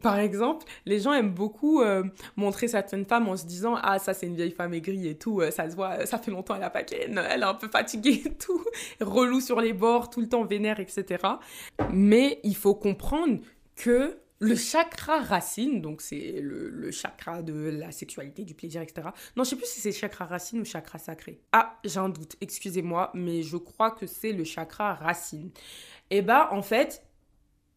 par 0.02 0.20
exemple, 0.20 0.66
les 0.86 1.00
gens 1.00 1.14
aiment 1.14 1.34
beaucoup 1.34 1.82
euh, 1.82 2.04
montrer 2.36 2.68
certaines 2.68 3.06
femmes 3.06 3.28
en 3.28 3.36
se 3.36 3.46
disant 3.46 3.76
Ah, 3.82 4.00
ça, 4.00 4.14
c'est 4.14 4.26
une 4.26 4.36
vieille 4.36 4.52
femme 4.52 4.74
aigrie 4.74 5.08
et 5.08 5.18
tout, 5.18 5.42
euh, 5.42 5.52
ça 5.52 5.70
se 5.70 5.76
voit, 5.76 6.06
ça 6.06 6.18
fait 6.18 6.32
longtemps, 6.32 6.56
elle 6.56 6.64
a 6.64 6.70
pas 6.70 6.82
elle 6.92 7.18
est 7.18 7.44
un 7.44 7.54
peu 7.54 7.68
fatiguée 7.68 8.22
et 8.26 8.34
tout, 8.34 8.64
relou 9.02 9.42
sur 9.42 9.60
les 9.60 9.74
bords, 9.74 10.10
tout 10.10 10.22
le 10.22 10.30
temps 10.30 10.46
vénère, 10.46 10.80
etc. 10.80 11.24
Mais 11.92 12.40
il 12.44 12.56
faut 12.56 12.76
comprendre 12.76 13.40
que 13.76 14.18
le 14.40 14.56
chakra 14.56 15.20
racine, 15.20 15.82
donc 15.82 16.02
c'est 16.02 16.40
le, 16.42 16.92
chakra 16.92 17.42
de 17.42 17.54
la 17.54 17.92
sexualité, 17.92 18.44
du 18.44 18.54
plaisir, 18.54 18.82
etc. 18.82 19.10
Non, 19.36 19.44
je 19.44 19.50
sais 19.50 19.56
plus 19.56 19.66
si 19.66 19.80
c'est 19.80 19.92
chakra 19.92 20.26
racine 20.26 20.62
ou 20.62 20.66
chakra 20.66 21.00
sacré. 21.00 21.42
Ah, 21.52 21.80
j'ai 21.84 22.00
un 22.00 22.10
doute, 22.10 22.36
excusez-moi, 22.42 23.12
mais 23.14 23.42
je 23.42 23.58
crois 23.58 23.92
que 23.92 24.06
c'est 24.06 24.32
le 24.32 24.44
chakra 24.44 24.94
racine. 24.94 25.50
Et 26.10 26.18
eh 26.18 26.22
bah, 26.22 26.50
en 26.52 26.62
fait, 26.62 27.04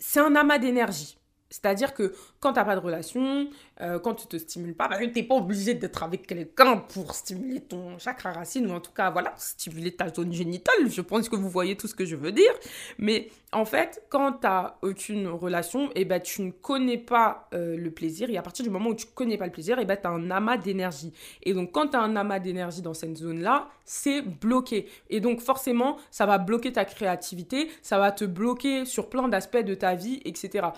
c'est 0.00 0.21
un 0.21 0.35
amas 0.35 0.59
d'énergie. 0.59 1.16
C'est-à-dire 1.50 1.95
que 1.95 2.14
quand 2.38 2.52
tu 2.52 2.61
n'as 2.61 2.64
pas 2.64 2.76
de 2.76 2.80
relation, 2.80 3.49
euh, 3.80 3.99
quand 3.99 4.14
tu 4.14 4.28
te 4.28 4.37
stimules 4.38 4.75
pas, 4.75 4.88
tu 4.97 5.11
n'es 5.12 5.23
pas 5.25 5.35
obligé 5.35 5.75
d'être 5.75 6.02
avec 6.04 6.26
quelqu'un 6.26 6.76
pour 6.76 7.12
stimuler 7.12 7.61
ton 7.61 7.99
chakra 7.99 8.33
racine, 8.33 8.71
ou 8.71 8.75
en 8.75 8.80
tout 8.80 8.92
cas, 8.92 9.11
voilà, 9.11 9.35
stimuler 9.37 9.90
ta 9.90 10.09
zone 10.14 10.33
génitale. 10.33 10.88
Je 10.88 11.00
pense 11.00 11.28
que 11.28 11.35
vous 11.35 11.50
voyez 11.50 11.76
tout 11.76 11.88
ce 11.88 11.95
que 11.95 12.04
je 12.04 12.14
veux 12.14 12.30
dire. 12.30 12.52
Mais 12.99 13.30
en 13.50 13.64
fait, 13.64 14.04
quand 14.11 14.35
tu 14.35 14.47
n'as 14.47 14.76
aucune 14.83 15.26
relation, 15.26 15.88
et 15.90 16.02
eh 16.02 16.04
ben, 16.04 16.21
tu 16.21 16.42
ne 16.42 16.52
connais 16.52 16.99
pas 16.99 17.49
euh, 17.52 17.76
le 17.76 17.90
plaisir. 17.90 18.30
Et 18.30 18.38
à 18.38 18.42
partir 18.42 18.64
du 18.64 18.71
moment 18.71 18.90
où 18.90 18.95
tu 18.95 19.07
connais 19.07 19.37
pas 19.37 19.47
le 19.47 19.52
plaisir, 19.52 19.78
et 19.80 19.83
eh 19.83 19.87
ben, 19.87 19.97
tu 19.97 20.07
as 20.07 20.11
un 20.11 20.30
amas 20.30 20.57
d'énergie. 20.57 21.12
Et 21.42 21.52
donc, 21.52 21.73
quand 21.73 21.88
tu 21.88 21.97
as 21.97 22.00
un 22.00 22.14
amas 22.14 22.38
d'énergie 22.38 22.80
dans 22.80 22.95
cette 22.95 23.16
zone-là, 23.16 23.69
c'est 23.90 24.23
bloqué. 24.23 24.87
Et 25.09 25.18
donc, 25.18 25.40
forcément, 25.40 25.97
ça 26.12 26.25
va 26.25 26.38
bloquer 26.38 26.73
ta 26.73 26.85
créativité, 26.85 27.68
ça 27.82 27.99
va 27.99 28.12
te 28.12 28.25
bloquer 28.25 28.85
sur 28.85 29.11
plein 29.11 29.26
d'aspects 29.26 29.57
de 29.57 29.74
ta 29.74 29.96
vie, 29.96 30.20
etc. 30.24 30.68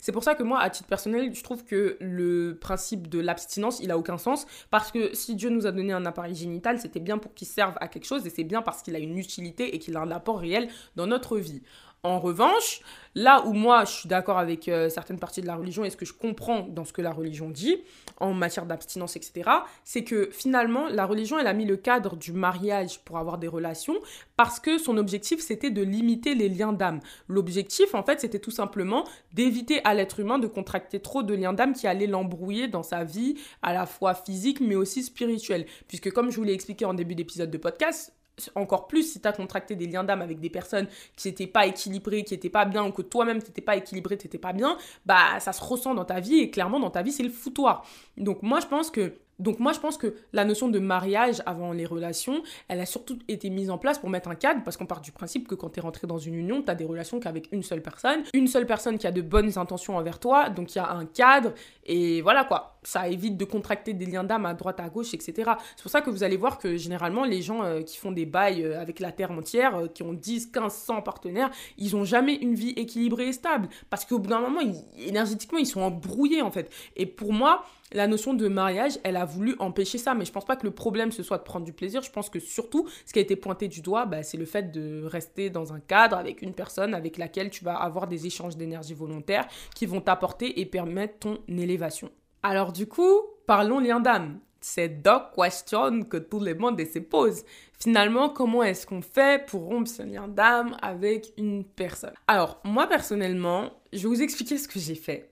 C'est 0.00 0.12
pour 0.12 0.22
ça 0.22 0.34
que 0.34 0.42
moi, 0.42 0.60
à 0.60 0.68
titre 0.68 0.86
personnel, 0.86 1.34
je 1.34 1.42
trouve 1.42 1.64
que 1.64 1.96
le 1.98 2.58
principe 2.60 3.08
de 3.08 3.20
l'abstinence, 3.20 3.80
il 3.80 3.90
a 3.90 3.96
aucun 3.96 4.18
sens. 4.18 4.44
Parce 4.70 4.92
que 4.92 5.14
si 5.14 5.34
Dieu 5.34 5.48
nous 5.48 5.66
a 5.66 5.72
donné 5.72 5.94
un 5.94 6.04
appareil 6.04 6.34
génital, 6.34 6.78
c'était 6.78 7.00
bien 7.00 7.16
pour 7.16 7.32
qu'il 7.32 7.48
serve 7.48 7.74
à 7.80 7.88
quelque 7.88 8.04
chose 8.04 8.26
et 8.26 8.30
c'est 8.30 8.44
bien 8.44 8.60
parce 8.60 8.82
qu'il 8.82 8.94
a 8.94 8.98
une 8.98 9.16
utilité 9.16 9.74
et 9.74 9.78
qu'il 9.78 9.96
a 9.96 10.00
un 10.00 10.10
apport 10.10 10.38
réel 10.38 10.68
dans 10.94 11.06
notre 11.06 11.38
vie. 11.38 11.62
En 12.04 12.20
revanche, 12.20 12.80
là 13.16 13.44
où 13.44 13.52
moi 13.52 13.84
je 13.84 13.90
suis 13.90 14.08
d'accord 14.08 14.38
avec 14.38 14.68
euh, 14.68 14.88
certaines 14.88 15.18
parties 15.18 15.40
de 15.40 15.48
la 15.48 15.56
religion 15.56 15.84
et 15.84 15.90
ce 15.90 15.96
que 15.96 16.06
je 16.06 16.12
comprends 16.12 16.60
dans 16.60 16.84
ce 16.84 16.92
que 16.92 17.02
la 17.02 17.10
religion 17.10 17.50
dit 17.50 17.78
en 18.18 18.34
matière 18.34 18.66
d'abstinence, 18.66 19.16
etc., 19.16 19.50
c'est 19.82 20.04
que 20.04 20.28
finalement 20.30 20.86
la 20.88 21.06
religion 21.06 21.40
elle 21.40 21.48
a 21.48 21.52
mis 21.52 21.64
le 21.64 21.76
cadre 21.76 22.14
du 22.14 22.32
mariage 22.32 23.00
pour 23.00 23.18
avoir 23.18 23.38
des 23.38 23.48
relations 23.48 23.96
parce 24.36 24.60
que 24.60 24.78
son 24.78 24.96
objectif 24.96 25.40
c'était 25.40 25.70
de 25.70 25.82
limiter 25.82 26.36
les 26.36 26.48
liens 26.48 26.72
d'âme. 26.72 27.00
L'objectif 27.26 27.96
en 27.96 28.04
fait 28.04 28.20
c'était 28.20 28.38
tout 28.38 28.52
simplement 28.52 29.04
d'éviter 29.32 29.80
à 29.84 29.94
l'être 29.94 30.20
humain 30.20 30.38
de 30.38 30.46
contracter 30.46 31.00
trop 31.00 31.24
de 31.24 31.34
liens 31.34 31.52
d'âme 31.52 31.72
qui 31.72 31.88
allaient 31.88 32.06
l'embrouiller 32.06 32.68
dans 32.68 32.84
sa 32.84 33.02
vie 33.02 33.34
à 33.62 33.72
la 33.72 33.86
fois 33.86 34.14
physique 34.14 34.60
mais 34.60 34.76
aussi 34.76 35.02
spirituelle. 35.02 35.66
Puisque 35.88 36.12
comme 36.12 36.30
je 36.30 36.36
vous 36.36 36.44
l'ai 36.44 36.54
expliqué 36.54 36.84
en 36.84 36.94
début 36.94 37.16
d'épisode 37.16 37.50
de 37.50 37.58
podcast, 37.58 38.12
encore 38.54 38.86
plus 38.86 39.02
si 39.12 39.20
tu 39.20 39.28
as 39.28 39.32
contracté 39.32 39.76
des 39.76 39.86
liens 39.86 40.04
d'âme 40.04 40.22
avec 40.22 40.40
des 40.40 40.50
personnes 40.50 40.86
qui 41.16 41.28
n'étaient 41.28 41.46
pas 41.46 41.66
équilibrées, 41.66 42.24
qui 42.24 42.34
n'étaient 42.34 42.50
pas 42.50 42.64
bien, 42.64 42.84
ou 42.84 42.92
que 42.92 43.02
toi-même 43.02 43.40
tu 43.42 43.48
n'étais 43.48 43.62
pas 43.62 43.76
équilibré, 43.76 44.16
tu 44.16 44.26
n'étais 44.26 44.38
pas 44.38 44.52
bien, 44.52 44.76
bah 45.06 45.40
ça 45.40 45.52
se 45.52 45.62
ressent 45.62 45.94
dans 45.94 46.04
ta 46.04 46.20
vie 46.20 46.38
et 46.40 46.50
clairement 46.50 46.80
dans 46.80 46.90
ta 46.90 47.02
vie 47.02 47.12
c'est 47.12 47.22
le 47.22 47.30
foutoir. 47.30 47.84
Donc 48.16 48.42
moi 48.42 48.60
je 48.60 48.66
pense 48.66 48.90
que 48.90 49.14
donc 49.38 49.60
moi 49.60 49.72
je 49.72 49.80
pense 49.80 49.96
que 49.96 50.14
la 50.32 50.44
notion 50.44 50.68
de 50.68 50.78
mariage 50.78 51.42
avant 51.46 51.72
les 51.72 51.86
relations, 51.86 52.42
elle 52.68 52.80
a 52.80 52.86
surtout 52.86 53.18
été 53.28 53.50
mise 53.50 53.70
en 53.70 53.78
place 53.78 53.98
pour 53.98 54.10
mettre 54.10 54.28
un 54.28 54.34
cadre, 54.34 54.62
parce 54.64 54.76
qu'on 54.76 54.86
part 54.86 55.00
du 55.00 55.12
principe 55.12 55.48
que 55.48 55.54
quand 55.54 55.70
tu 55.70 55.80
es 55.80 55.82
rentré 55.82 56.06
dans 56.06 56.18
une 56.18 56.34
union, 56.34 56.62
tu 56.62 56.70
as 56.70 56.74
des 56.74 56.84
relations 56.84 57.20
qu'avec 57.20 57.48
une 57.52 57.62
seule 57.62 57.82
personne, 57.82 58.22
une 58.34 58.48
seule 58.48 58.66
personne 58.66 58.98
qui 58.98 59.06
a 59.06 59.12
de 59.12 59.22
bonnes 59.22 59.58
intentions 59.58 59.96
envers 59.96 60.18
toi, 60.18 60.48
donc 60.50 60.74
il 60.74 60.78
y 60.78 60.80
a 60.80 60.90
un 60.90 61.06
cadre, 61.06 61.52
et 61.84 62.20
voilà 62.22 62.44
quoi, 62.44 62.78
ça 62.82 63.08
évite 63.08 63.36
de 63.36 63.44
contracter 63.44 63.92
des 63.92 64.06
liens 64.06 64.24
d'âme 64.24 64.46
à 64.46 64.54
droite, 64.54 64.80
à 64.80 64.88
gauche, 64.88 65.14
etc. 65.14 65.52
C'est 65.76 65.82
pour 65.82 65.90
ça 65.90 66.00
que 66.00 66.10
vous 66.10 66.22
allez 66.22 66.36
voir 66.36 66.58
que 66.58 66.76
généralement 66.76 67.24
les 67.24 67.42
gens 67.42 67.62
euh, 67.62 67.82
qui 67.82 67.98
font 67.98 68.12
des 68.12 68.26
bails 68.26 68.64
euh, 68.64 68.80
avec 68.80 69.00
la 69.00 69.12
terre 69.12 69.30
entière, 69.30 69.76
euh, 69.76 69.86
qui 69.88 70.02
ont 70.02 70.12
10, 70.12 70.46
15, 70.46 70.72
100 70.72 71.02
partenaires, 71.02 71.50
ils 71.76 71.96
ont 71.96 72.04
jamais 72.04 72.34
une 72.34 72.54
vie 72.54 72.70
équilibrée 72.70 73.28
et 73.28 73.32
stable, 73.32 73.68
parce 73.90 74.04
qu'au 74.04 74.18
bout 74.18 74.28
d'un 74.28 74.40
moment, 74.40 74.60
énergétiquement, 74.96 75.58
ils 75.58 75.66
sont 75.66 75.82
embrouillés 75.82 76.42
en 76.42 76.50
fait. 76.50 76.70
Et 76.96 77.06
pour 77.06 77.32
moi, 77.32 77.64
la 77.92 78.06
notion 78.06 78.34
de 78.34 78.48
mariage, 78.48 78.98
elle 79.02 79.16
a 79.16 79.24
voulu 79.24 79.56
empêcher 79.58 79.98
ça, 79.98 80.14
mais 80.14 80.24
je 80.24 80.32
pense 80.32 80.44
pas 80.44 80.56
que 80.56 80.66
le 80.66 80.72
problème 80.72 81.12
ce 81.12 81.22
soit 81.22 81.38
de 81.38 81.42
prendre 81.42 81.64
du 81.64 81.72
plaisir. 81.72 82.02
Je 82.02 82.10
pense 82.10 82.28
que 82.28 82.38
surtout, 82.38 82.88
ce 83.06 83.12
qui 83.12 83.18
a 83.18 83.22
été 83.22 83.36
pointé 83.36 83.68
du 83.68 83.80
doigt, 83.80 84.06
bah, 84.06 84.22
c'est 84.22 84.36
le 84.36 84.44
fait 84.44 84.70
de 84.70 85.04
rester 85.04 85.50
dans 85.50 85.72
un 85.72 85.80
cadre 85.80 86.16
avec 86.16 86.42
une 86.42 86.52
personne 86.52 86.94
avec 86.94 87.16
laquelle 87.16 87.50
tu 87.50 87.64
vas 87.64 87.76
avoir 87.76 88.06
des 88.06 88.26
échanges 88.26 88.56
d'énergie 88.56 88.94
volontaire 88.94 89.46
qui 89.74 89.86
vont 89.86 90.00
t'apporter 90.00 90.60
et 90.60 90.66
permettre 90.66 91.18
ton 91.20 91.38
élévation. 91.48 92.10
Alors 92.42 92.72
du 92.72 92.86
coup, 92.86 93.22
parlons 93.46 93.80
lien 93.80 94.00
d'âme. 94.00 94.38
C'est 94.60 94.88
deux 94.88 95.10
questions 95.36 96.02
que 96.02 96.16
tout 96.16 96.40
le 96.40 96.54
monde 96.54 96.80
se 96.80 96.98
pose. 96.98 97.44
Finalement, 97.80 98.28
comment 98.28 98.64
est-ce 98.64 98.88
qu'on 98.88 99.02
fait 99.02 99.46
pour 99.46 99.62
rompre 99.62 99.88
ce 99.88 100.02
lien 100.02 100.26
d'âme 100.26 100.76
avec 100.82 101.32
une 101.36 101.62
personne? 101.64 102.14
Alors, 102.26 102.60
moi 102.64 102.88
personnellement, 102.88 103.70
je 103.92 104.02
vais 104.02 104.08
vous 104.08 104.22
expliquer 104.22 104.58
ce 104.58 104.66
que 104.66 104.80
j'ai 104.80 104.96
fait. 104.96 105.30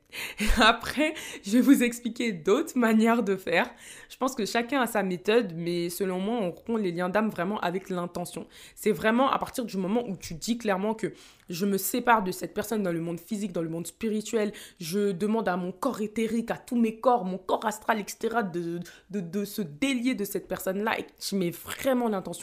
après, 0.63 1.15
je 1.45 1.53
vais 1.53 1.61
vous 1.61 1.83
expliquer 1.83 2.33
d'autres 2.33 2.79
manières 2.79 3.23
de 3.23 3.37
faire. 3.37 3.69
Je 4.09 4.17
pense 4.17 4.35
que 4.35 4.47
chacun 4.47 4.81
a 4.81 4.87
sa 4.87 5.03
méthode, 5.03 5.53
mais 5.57 5.91
selon 5.91 6.21
moi, 6.21 6.39
on 6.41 6.51
rompt 6.53 6.81
les 6.81 6.93
liens 6.93 7.09
d'âme 7.09 7.29
vraiment 7.29 7.59
avec 7.61 7.91
l'intention. 7.91 8.47
C'est 8.75 8.93
vraiment 8.93 9.31
à 9.31 9.39
partir 9.39 9.65
du 9.65 9.77
moment 9.77 10.05
où 10.09 10.17
tu 10.17 10.35
dis 10.35 10.57
clairement 10.57 10.95
que 10.95 11.13
je 11.51 11.67
me 11.67 11.79
sépare 11.79 12.23
de 12.23 12.33
cette 12.33 12.55
personne 12.55 12.83
dans 12.83 12.93
le 12.93 13.01
monde 13.01 13.21
physique, 13.21 13.53
dans 13.53 13.63
le 13.63 13.69
monde 13.69 13.87
spirituel, 13.87 14.53
je 14.81 15.13
demande 15.13 15.49
à 15.49 15.57
mon 15.57 15.73
corps 15.73 16.01
éthérique, 16.01 16.51
à 16.51 16.57
tous 16.57 16.77
mes 16.77 16.99
corps, 16.99 17.25
mon 17.25 17.39
corps 17.39 17.67
astral, 17.67 18.01
etc., 18.01 18.39
de, 18.53 18.81
de, 19.11 19.21
de 19.21 19.45
se 19.45 19.63
délier 19.63 20.15
de 20.15 20.25
cette 20.25 20.49
personne-là 20.49 20.99
et 20.99 21.07
tu 21.21 21.37
mets 21.37 21.51
vraiment 21.51 22.09
l'intention. 22.09 22.36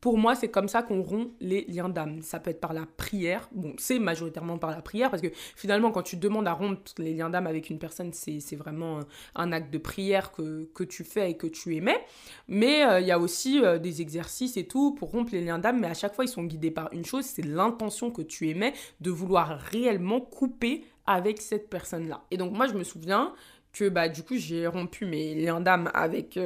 Pour 0.00 0.18
moi, 0.18 0.34
c'est 0.34 0.48
comme 0.48 0.68
ça 0.68 0.82
qu'on 0.82 1.02
rompt 1.02 1.32
les 1.40 1.64
liens 1.68 1.88
d'âme. 1.88 2.22
Ça 2.22 2.40
peut 2.40 2.50
être 2.50 2.60
par 2.60 2.72
la 2.72 2.86
prière. 2.86 3.48
Bon, 3.52 3.74
c'est 3.78 3.98
majoritairement 3.98 4.58
par 4.58 4.70
la 4.70 4.82
prière 4.82 5.10
parce 5.10 5.22
que 5.22 5.28
finalement, 5.56 5.90
quand 5.90 6.02
tu 6.02 6.16
demandes 6.16 6.46
à 6.48 6.52
rompre 6.52 6.82
les 6.98 7.14
liens 7.14 7.30
d'âme 7.30 7.46
avec 7.46 7.70
une 7.70 7.78
personne, 7.78 8.12
c'est 8.12 8.56
vraiment 8.56 9.00
un 9.34 9.52
acte 9.52 9.72
de 9.72 9.78
prière 9.78 10.32
que, 10.32 10.68
que, 10.74 10.84
tu 10.84 11.04
fais 11.04 11.30
et 11.30 11.36
que 11.36 11.46
tu 11.46 11.76
émets. 11.76 12.00
Mais 12.48 12.82
il 13.00 13.06
y 13.06 13.12
a 13.12 13.18
aussi 13.18 13.60
des 13.80 14.00
exercices 14.02 14.56
et 14.56 14.66
tout 14.66 14.94
pour 14.94 15.10
rompre 15.10 15.32
les 15.32 15.40
liens 15.40 15.58
d'âme, 15.58 15.80
mais 15.80 15.88
à 15.88 15.94
chaque 15.94 16.14
fois, 16.14 16.24
ils 16.24 16.28
sont 16.28 16.44
guidés 16.44 16.70
par 16.70 16.92
une 16.92 17.04
chose, 17.04 17.24
c'est 17.24 17.44
l'intention 17.44 18.10
que 18.10 18.22
tu 18.22 18.48
émets 18.48 18.72
de 19.00 19.10
vouloir 19.10 19.58
réellement 19.58 20.20
couper 20.20 20.84
avec 21.06 21.40
cette 21.40 21.70
personne-là. 21.70 22.22
Et 22.30 22.36
donc 22.36 22.52
moi, 22.52 22.66
je 22.66 22.74
me 22.74 22.84
souviens 22.84 23.32
que 23.72 23.88
bah 23.88 24.08
du 24.08 24.22
coup, 24.22 24.36
j'ai 24.36 24.66
rompu 24.66 25.04
mes 25.06 25.34
liens 25.34 25.60
d'âme 25.60 25.90
avec, 25.94 26.38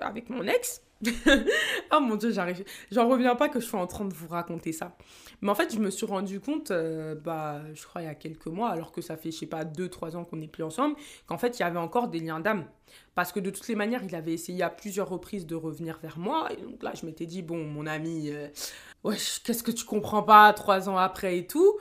avec 0.00 0.30
mon 0.30 0.42
ex 0.46 0.82
oh 1.92 2.00
mon 2.00 2.16
dieu, 2.16 2.30
j'arrive. 2.30 2.64
J'en 2.90 3.08
reviens 3.08 3.34
pas 3.34 3.48
que 3.48 3.60
je 3.60 3.66
sois 3.66 3.80
en 3.80 3.86
train 3.86 4.04
de 4.04 4.14
vous 4.14 4.28
raconter 4.28 4.72
ça. 4.72 4.96
Mais 5.40 5.50
en 5.50 5.54
fait, 5.54 5.74
je 5.74 5.78
me 5.80 5.90
suis 5.90 6.06
rendu 6.06 6.40
compte, 6.40 6.70
euh, 6.70 7.14
bah, 7.14 7.60
je 7.74 7.84
crois 7.84 8.02
il 8.02 8.04
y 8.04 8.08
a 8.08 8.14
quelques 8.14 8.46
mois, 8.46 8.70
alors 8.70 8.92
que 8.92 9.00
ça 9.00 9.16
fait, 9.16 9.32
je 9.32 9.38
sais 9.38 9.46
pas, 9.46 9.64
2-3 9.64 10.16
ans 10.16 10.24
qu'on 10.24 10.36
n'est 10.36 10.48
plus 10.48 10.62
ensemble, 10.62 10.94
qu'en 11.26 11.38
fait, 11.38 11.58
il 11.58 11.62
y 11.62 11.64
avait 11.64 11.78
encore 11.78 12.08
des 12.08 12.20
liens 12.20 12.40
d'âme. 12.40 12.66
Parce 13.14 13.32
que 13.32 13.40
de 13.40 13.50
toutes 13.50 13.66
les 13.68 13.74
manières, 13.74 14.04
il 14.04 14.14
avait 14.14 14.32
essayé 14.32 14.62
à 14.62 14.70
plusieurs 14.70 15.08
reprises 15.08 15.46
de 15.46 15.56
revenir 15.56 15.98
vers 16.02 16.18
moi. 16.18 16.48
Et 16.52 16.62
donc 16.62 16.82
là, 16.82 16.92
je 16.94 17.04
m'étais 17.06 17.26
dit, 17.26 17.42
bon, 17.42 17.64
mon 17.64 17.86
ami, 17.86 18.30
euh, 18.30 18.48
qu'est-ce 19.44 19.62
que 19.62 19.72
tu 19.72 19.84
comprends 19.84 20.22
pas 20.22 20.52
trois 20.52 20.88
ans 20.88 20.96
après 20.96 21.38
et 21.38 21.46
tout 21.46 21.78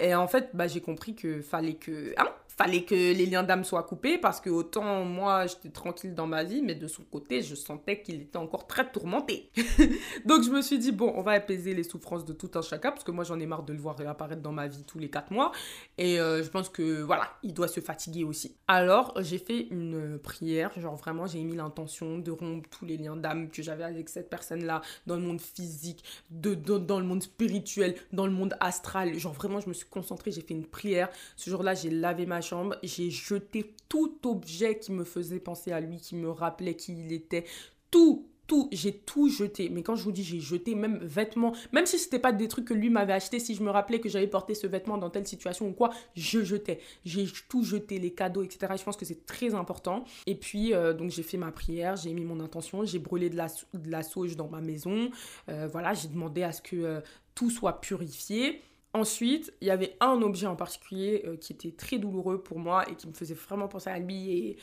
Et 0.00 0.14
en 0.14 0.26
fait, 0.26 0.50
bah, 0.54 0.66
j'ai 0.66 0.80
compris 0.80 1.14
que 1.14 1.42
fallait 1.42 1.74
que. 1.74 2.12
Hein 2.16 2.28
fallait 2.56 2.84
que 2.84 2.94
les 2.94 3.26
liens 3.26 3.42
d'âme 3.42 3.64
soient 3.64 3.82
coupés 3.82 4.18
parce 4.18 4.40
que 4.40 4.50
autant 4.50 5.04
moi 5.04 5.46
j'étais 5.46 5.70
tranquille 5.70 6.14
dans 6.14 6.26
ma 6.26 6.44
vie, 6.44 6.62
mais 6.62 6.74
de 6.74 6.86
son 6.86 7.02
côté 7.02 7.42
je 7.42 7.54
sentais 7.54 8.00
qu'il 8.02 8.20
était 8.20 8.38
encore 8.38 8.66
très 8.66 8.90
tourmenté. 8.90 9.50
Donc 10.24 10.44
je 10.44 10.50
me 10.50 10.62
suis 10.62 10.78
dit 10.78 10.92
bon, 10.92 11.12
on 11.16 11.22
va 11.22 11.32
apaiser 11.32 11.74
les 11.74 11.82
souffrances 11.82 12.24
de 12.24 12.32
tout 12.32 12.50
un 12.54 12.62
chacun 12.62 12.92
parce 12.92 13.04
que 13.04 13.10
moi 13.10 13.24
j'en 13.24 13.40
ai 13.40 13.46
marre 13.46 13.64
de 13.64 13.72
le 13.72 13.80
voir 13.80 13.96
réapparaître 13.96 14.42
dans 14.42 14.52
ma 14.52 14.68
vie 14.68 14.84
tous 14.84 14.98
les 14.98 15.10
quatre 15.10 15.32
mois 15.32 15.52
et 15.98 16.20
euh, 16.20 16.42
je 16.42 16.48
pense 16.48 16.68
que 16.68 17.02
voilà, 17.02 17.30
il 17.42 17.54
doit 17.54 17.68
se 17.68 17.80
fatiguer 17.80 18.24
aussi. 18.24 18.56
Alors 18.68 19.14
j'ai 19.20 19.38
fait 19.38 19.66
une 19.70 20.18
prière, 20.18 20.78
genre 20.80 20.96
vraiment 20.96 21.26
j'ai 21.26 21.42
mis 21.42 21.56
l'intention 21.56 22.18
de 22.18 22.30
rompre 22.30 22.68
tous 22.70 22.84
les 22.84 22.96
liens 22.96 23.16
d'âme 23.16 23.50
que 23.50 23.62
j'avais 23.62 23.84
avec 23.84 24.08
cette 24.08 24.30
personne-là 24.30 24.80
dans 25.06 25.16
le 25.16 25.22
monde 25.22 25.40
physique, 25.40 26.04
de, 26.30 26.54
dans 26.54 27.00
le 27.00 27.06
monde 27.06 27.22
spirituel, 27.22 27.96
dans 28.12 28.26
le 28.26 28.32
monde 28.32 28.56
astral. 28.60 29.18
Genre 29.18 29.32
vraiment 29.32 29.60
je 29.60 29.68
me 29.68 29.74
suis 29.74 29.88
concentrée, 29.88 30.30
j'ai 30.30 30.40
fait 30.40 30.54
une 30.54 30.66
prière. 30.66 31.08
Ce 31.36 31.50
jour-là 31.50 31.74
j'ai 31.74 31.90
lavé 31.90 32.26
ma 32.26 32.40
j'ai 32.82 33.10
jeté 33.10 33.74
tout 33.88 34.18
objet 34.24 34.78
qui 34.78 34.92
me 34.92 35.04
faisait 35.04 35.40
penser 35.40 35.72
à 35.72 35.80
lui, 35.80 35.98
qui 35.98 36.16
me 36.16 36.30
rappelait 36.30 36.74
qui 36.74 36.92
il 36.92 37.12
était, 37.12 37.44
tout, 37.90 38.26
tout, 38.46 38.68
j'ai 38.72 38.92
tout 38.92 39.28
jeté. 39.28 39.68
Mais 39.68 39.82
quand 39.82 39.96
je 39.96 40.02
vous 40.02 40.12
dis 40.12 40.24
j'ai 40.24 40.40
jeté, 40.40 40.74
même 40.74 40.98
vêtements, 40.98 41.54
même 41.72 41.86
si 41.86 41.98
c'était 41.98 42.18
pas 42.18 42.32
des 42.32 42.48
trucs 42.48 42.66
que 42.66 42.74
lui 42.74 42.90
m'avait 42.90 43.12
acheté, 43.12 43.38
si 43.38 43.54
je 43.54 43.62
me 43.62 43.70
rappelais 43.70 44.00
que 44.00 44.08
j'avais 44.08 44.26
porté 44.26 44.54
ce 44.54 44.66
vêtement 44.66 44.98
dans 44.98 45.10
telle 45.10 45.26
situation 45.26 45.68
ou 45.68 45.72
quoi, 45.72 45.90
je 46.14 46.42
jetais. 46.42 46.80
J'ai 47.04 47.26
tout 47.48 47.64
jeté, 47.64 47.98
les 47.98 48.12
cadeaux, 48.12 48.42
etc. 48.42 48.74
je 48.78 48.82
pense 48.82 48.96
que 48.96 49.04
c'est 49.04 49.26
très 49.26 49.54
important. 49.54 50.04
Et 50.26 50.34
puis, 50.34 50.74
euh, 50.74 50.92
donc 50.92 51.10
j'ai 51.10 51.22
fait 51.22 51.38
ma 51.38 51.52
prière, 51.52 51.96
j'ai 51.96 52.12
mis 52.12 52.24
mon 52.24 52.40
intention, 52.40 52.84
j'ai 52.84 52.98
brûlé 52.98 53.30
de 53.30 53.36
la, 53.36 53.46
de 53.72 53.90
la 53.90 54.02
sauge 54.02 54.36
dans 54.36 54.48
ma 54.48 54.60
maison. 54.60 55.10
Euh, 55.48 55.68
voilà, 55.70 55.94
j'ai 55.94 56.08
demandé 56.08 56.42
à 56.42 56.52
ce 56.52 56.60
que 56.60 56.76
euh, 56.76 57.00
tout 57.34 57.50
soit 57.50 57.80
purifié. 57.80 58.62
Ensuite, 58.94 59.52
il 59.60 59.66
y 59.66 59.70
avait 59.72 59.96
un 59.98 60.22
objet 60.22 60.46
en 60.46 60.54
particulier 60.54 61.24
euh, 61.26 61.36
qui 61.36 61.52
était 61.52 61.72
très 61.72 61.98
douloureux 61.98 62.40
pour 62.40 62.60
moi 62.60 62.88
et 62.88 62.94
qui 62.94 63.08
me 63.08 63.12
faisait 63.12 63.34
vraiment 63.34 63.66
penser 63.66 63.90
à 63.90 63.98
lui 63.98 64.30
et 64.30 64.56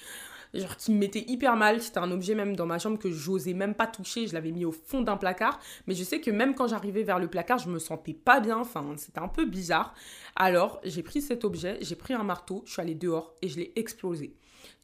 genre 0.54 0.78
qui 0.78 0.94
me 0.94 1.00
mettait 1.00 1.26
hyper 1.28 1.58
mal. 1.58 1.82
C'était 1.82 1.98
un 1.98 2.12
objet 2.12 2.34
même 2.34 2.56
dans 2.56 2.65
ma 2.65 2.80
chambre 2.80 2.98
que 2.98 3.12
j'osais 3.12 3.54
même 3.54 3.76
pas 3.76 3.88
toucher. 3.88 4.28
Je 4.28 4.34
l'avais 4.34 4.52
mis 4.52 4.63
au 4.63 4.72
fond 4.72 5.02
d'un 5.02 5.17
placard. 5.17 5.60
Mais 5.86 5.96
je 5.96 6.04
sais 6.06 6.22
que 6.22 6.32
même 6.32 6.56
quand 6.56 6.67
j'arrivais 6.67 7.04
vers 7.04 7.20
le 7.20 7.28
placard, 7.28 7.60
je 7.60 7.70
me 7.70 7.78
sentais 7.78 8.13
pas 8.13 8.39
bien. 8.39 8.60
Enfin, 8.60 8.94
c'était 8.96 9.20
un 9.20 9.28
peu 9.28 9.46
bizarre. 9.46 9.94
Alors, 10.38 10.80
j'ai 10.86 11.04
pris 11.04 11.22
cet 11.22 11.44
objet, 11.44 11.78
j'ai 11.82 11.96
pris 11.96 12.13
un 12.13 12.24
marteau, 12.24 12.63
je 12.65 12.72
suis 12.72 12.82
allée 12.82 12.96
dehors 12.96 13.36
et 13.41 13.50
je 13.50 13.58
l'ai 13.58 13.74
explosé. 13.76 14.34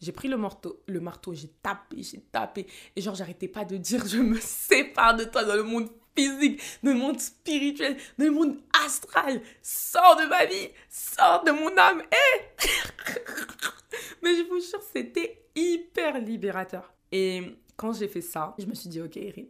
J'ai 0.01 0.11
pris 0.11 0.27
le 0.27 0.37
marteau, 0.37 0.81
le 0.87 0.99
marteau, 0.99 1.33
j'ai 1.33 1.49
tapé, 1.63 2.03
j'ai 2.03 2.19
tapé. 2.19 2.67
Et 2.95 3.01
genre, 3.01 3.15
j'arrêtais 3.15 3.47
pas 3.47 3.63
de 3.63 3.77
dire, 3.77 4.05
je 4.07 4.17
me 4.17 4.39
sépare 4.39 5.15
de 5.15 5.23
toi 5.23 5.45
dans 5.45 5.55
le 5.55 5.63
monde 5.63 5.87
physique, 6.17 6.61
le 6.83 6.93
monde 6.93 7.19
spirituel, 7.19 7.97
le 8.17 8.31
monde 8.31 8.57
astral. 8.85 9.41
Sors 9.61 10.15
de 10.17 10.27
ma 10.27 10.45
vie, 10.45 10.69
sors 10.89 11.43
de 11.43 11.51
mon 11.51 11.75
âme. 11.77 12.01
Eh 12.11 12.57
Mais 14.23 14.35
je 14.35 14.43
vous 14.43 14.59
jure, 14.59 14.81
c'était 14.93 15.45
hyper 15.55 16.19
libérateur. 16.19 16.93
Et 17.11 17.41
quand 17.75 17.93
j'ai 17.93 18.07
fait 18.07 18.21
ça, 18.21 18.55
je 18.57 18.65
me 18.65 18.73
suis 18.73 18.89
dit, 18.89 19.01
ok, 19.01 19.17
Erin, 19.17 19.45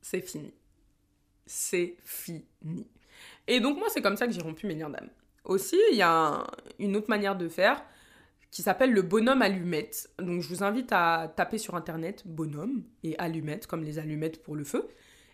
c'est 0.00 0.20
fini. 0.20 0.52
C'est 1.46 1.96
fini. 2.04 2.88
Et 3.46 3.60
donc, 3.60 3.78
moi, 3.78 3.88
c'est 3.90 4.02
comme 4.02 4.16
ça 4.16 4.26
que 4.26 4.32
j'ai 4.32 4.42
rompu 4.42 4.66
mes 4.66 4.74
liens 4.74 4.90
d'âme. 4.90 5.08
Aussi, 5.44 5.78
il 5.90 5.96
y 5.96 6.02
a 6.02 6.46
une 6.78 6.96
autre 6.96 7.08
manière 7.08 7.36
de 7.36 7.48
faire 7.48 7.82
qui 8.50 8.62
s'appelle 8.62 8.92
le 8.92 9.02
bonhomme 9.02 9.42
allumette. 9.42 10.10
Donc, 10.18 10.42
je 10.42 10.48
vous 10.48 10.62
invite 10.62 10.90
à 10.92 11.32
taper 11.34 11.58
sur 11.58 11.74
internet 11.76 12.22
bonhomme 12.26 12.84
et 13.02 13.16
allumette, 13.18 13.66
comme 13.66 13.84
les 13.84 13.98
allumettes 13.98 14.42
pour 14.42 14.56
le 14.56 14.64
feu 14.64 14.88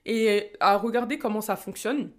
et 0.06 0.52
à 0.60 0.78
regarder 0.78 1.18
comment 1.18 1.42
ça 1.42 1.56
fonctionne. 1.56 2.10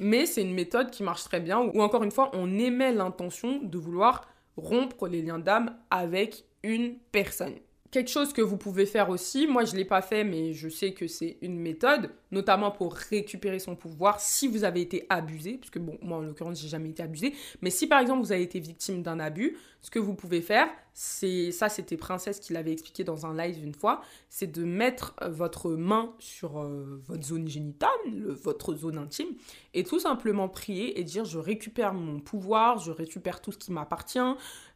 Mais 0.00 0.26
c'est 0.26 0.42
une 0.42 0.54
méthode 0.54 0.90
qui 0.90 1.02
marche 1.02 1.24
très 1.24 1.40
bien, 1.40 1.60
où 1.60 1.80
encore 1.80 2.02
une 2.02 2.10
fois, 2.10 2.30
on 2.34 2.58
émet 2.58 2.92
l'intention 2.92 3.60
de 3.62 3.78
vouloir 3.78 4.28
rompre 4.56 5.08
les 5.08 5.22
liens 5.22 5.38
d'âme 5.38 5.76
avec 5.90 6.44
une 6.62 6.98
personne. 7.12 7.54
Quelque 7.90 8.10
chose 8.10 8.32
que 8.32 8.40
vous 8.40 8.56
pouvez 8.56 8.86
faire 8.86 9.10
aussi, 9.10 9.46
moi 9.46 9.66
je 9.66 9.72
ne 9.72 9.76
l'ai 9.76 9.84
pas 9.84 10.00
fait, 10.00 10.24
mais 10.24 10.54
je 10.54 10.70
sais 10.70 10.92
que 10.92 11.06
c'est 11.06 11.36
une 11.42 11.58
méthode, 11.58 12.10
notamment 12.30 12.70
pour 12.70 12.94
récupérer 12.94 13.58
son 13.58 13.76
pouvoir 13.76 14.18
si 14.18 14.48
vous 14.48 14.64
avez 14.64 14.80
été 14.80 15.04
abusé, 15.10 15.58
puisque 15.58 15.78
bon, 15.78 15.98
moi 16.00 16.16
en 16.16 16.22
l'occurrence 16.22 16.58
j'ai 16.58 16.68
jamais 16.68 16.88
été 16.88 17.02
abusé, 17.02 17.34
mais 17.60 17.68
si 17.68 17.86
par 17.86 18.00
exemple 18.00 18.22
vous 18.22 18.32
avez 18.32 18.42
été 18.42 18.60
victime 18.60 19.02
d'un 19.02 19.20
abus, 19.20 19.58
ce 19.82 19.90
que 19.90 19.98
vous 19.98 20.14
pouvez 20.14 20.40
faire, 20.40 20.68
c'est 20.94 21.52
ça 21.52 21.68
c'était 21.68 21.96
Princesse 21.96 22.38
qui 22.38 22.52
l'avait 22.52 22.72
expliqué 22.72 23.04
dans 23.04 23.24
un 23.24 23.36
live 23.36 23.62
une 23.64 23.74
fois, 23.74 24.02
c'est 24.28 24.50
de 24.50 24.64
mettre 24.64 25.14
euh, 25.22 25.28
votre 25.28 25.70
main 25.70 26.14
sur 26.18 26.60
euh, 26.60 27.00
votre 27.06 27.22
zone 27.24 27.48
génitale, 27.48 27.90
votre 28.26 28.74
zone 28.74 28.98
intime, 28.98 29.28
et 29.74 29.84
tout 29.84 29.98
simplement 29.98 30.48
prier 30.48 31.00
et 31.00 31.04
dire 31.04 31.24
je 31.24 31.38
récupère 31.38 31.94
mon 31.94 32.20
pouvoir, 32.20 32.78
je 32.78 32.90
récupère 32.90 33.40
tout 33.40 33.52
ce 33.52 33.58
qui 33.58 33.72
m'appartient, 33.72 34.18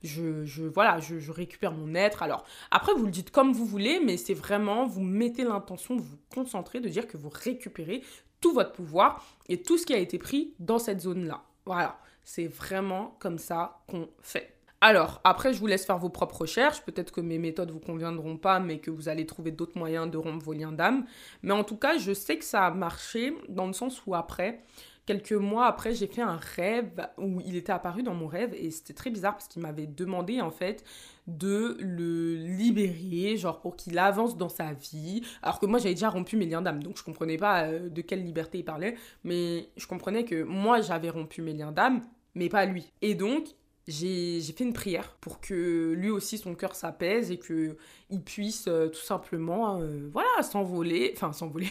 je, 0.03 0.45
je, 0.45 0.65
voilà, 0.65 1.01
je, 1.01 1.19
je, 1.19 1.33
récupère 1.33 1.73
mon 1.73 1.95
être. 1.95 2.23
Alors 2.23 2.45
après 2.71 2.95
vous 2.95 3.05
le 3.05 3.11
dites 3.11 3.31
comme 3.31 3.53
vous 3.53 3.67
voulez, 3.67 4.01
mais 4.01 4.17
c'est 4.17 4.35
vraiment 4.35 4.87
vous 4.87 5.03
mettez 5.03 5.45
l'intention 5.45 5.97
de 5.97 6.01
vous 6.01 6.19
concentrer, 6.35 6.81
de 6.81 6.89
dire 6.89 7.07
que 7.07 7.17
vous 7.17 7.31
récupérez 7.31 8.03
tout 8.41 8.53
votre 8.53 8.73
pouvoir 8.73 9.25
et 9.49 9.63
tout 9.63 9.77
ce 9.77 9.87
qui 9.87 9.95
a 9.95 9.99
été 9.99 10.19
pris 10.19 10.55
dans 10.59 10.79
cette 10.79 11.01
zone 11.01 11.27
là. 11.27 11.43
Voilà, 11.67 11.99
c'est 12.25 12.47
vraiment 12.47 13.17
comme 13.19 13.39
ça 13.39 13.81
qu'on 13.89 14.09
fait. 14.23 14.56
Alors, 14.89 15.21
après, 15.25 15.53
je 15.53 15.59
vous 15.59 15.67
laisse 15.67 15.85
faire 15.85 15.99
vos 15.99 16.11
propres 16.11 16.43
recherches. 16.43 16.81
Peut-être 16.83 17.11
que 17.11 17.21
mes 17.21 17.39
méthodes 17.39 17.73
vous 17.73 17.81
conviendront 17.81 18.37
pas, 18.37 18.61
mais 18.61 18.79
que 18.79 18.93
vous 18.93 19.09
allez 19.09 19.27
trouver 19.27 19.51
d'autres 19.51 19.77
moyens 19.77 20.09
de 20.09 20.17
rompre 20.17 20.45
vos 20.45 20.53
liens 20.53 20.71
d'âme. 20.71 21.07
Mais 21.43 21.51
en 21.51 21.65
tout 21.65 21.75
cas, 21.75 21.99
je 21.99 22.13
sais 22.13 22.39
que 22.39 22.45
ça 22.45 22.67
a 22.67 22.71
marché 22.71 23.37
dans 23.49 23.67
le 23.67 23.73
sens 23.73 24.07
où 24.07 24.15
après, 24.15 24.61
quelques 25.05 25.33
mois 25.33 25.67
après, 25.67 25.93
j'ai 25.93 26.07
fait 26.07 26.23
un 26.23 26.37
rêve 26.37 27.05
où 27.19 27.41
il 27.45 27.57
était 27.57 27.73
apparu 27.73 28.05
dans 28.05 28.15
mon 28.15 28.29
rêve 28.29 28.55
et 28.55 28.71
c'était 28.71 28.95
très 28.95 29.11
bizarre 29.11 29.33
parce 29.33 29.49
qu'il 29.49 29.61
m'avait 29.61 29.89
demandé 29.89 30.41
en 30.41 30.53
fait 30.53 30.85
de 31.27 31.77
le 31.81 32.37
libérer, 32.37 33.37
genre 33.37 33.61
pour 33.61 33.75
qu'il 33.75 33.99
avance 33.99 34.37
dans 34.37 34.49
sa 34.49 34.73
vie. 34.73 35.21
Alors 35.43 35.59
que 35.59 35.67
moi 35.67 35.81
j'avais 35.81 35.95
déjà 35.95 36.11
rompu 36.11 36.37
mes 36.37 36.47
liens 36.47 36.63
d'âme, 36.63 36.81
donc 36.81 36.97
je 36.97 37.03
comprenais 37.03 37.39
pas 37.39 37.65
euh, 37.65 37.89
de 37.89 38.03
quelle 38.03 38.25
liberté 38.25 38.59
il 38.59 38.65
parlait, 38.65 38.95
mais 39.25 39.69
je 39.77 39.89
comprenais 39.89 40.25
que 40.25 40.45
moi 40.45 40.81
j'avais 40.81 41.11
rompu 41.11 41.43
mes 41.43 41.55
liens 41.55 41.73
d'âme, 41.73 42.03
mais 42.37 42.49
pas 42.49 42.67
lui. 42.67 42.93
Et 43.03 43.17
donc 43.17 43.49
j'ai 43.89 44.41
fait 44.43 44.65
une 44.65 44.73
prière 44.73 45.17
pour 45.21 45.41
que 45.41 45.93
lui 45.93 46.11
aussi 46.11 46.39
son 46.39 46.55
cœur 46.55 46.75
s'apaise 46.75 47.31
et 47.31 47.39
que 47.39 47.77
il 48.11 48.21
puisse 48.21 48.67
euh, 48.67 48.89
tout 48.89 49.01
simplement 49.01 49.81
euh, 49.81 50.09
voilà 50.13 50.43
s'envoler 50.43 51.13
enfin 51.15 51.33
s'envoler. 51.33 51.71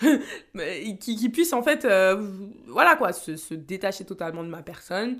Qu'il 1.00 1.30
puisse 1.30 1.52
en 1.52 1.62
fait 1.62 1.84
euh, 1.84 2.20
voilà 2.66 2.96
quoi 2.96 3.12
se, 3.12 3.36
se, 3.36 3.54
détacher 3.54 4.04
totalement 4.04 4.42
de 4.42 4.48
ma 4.48 4.62
personne 4.62 5.18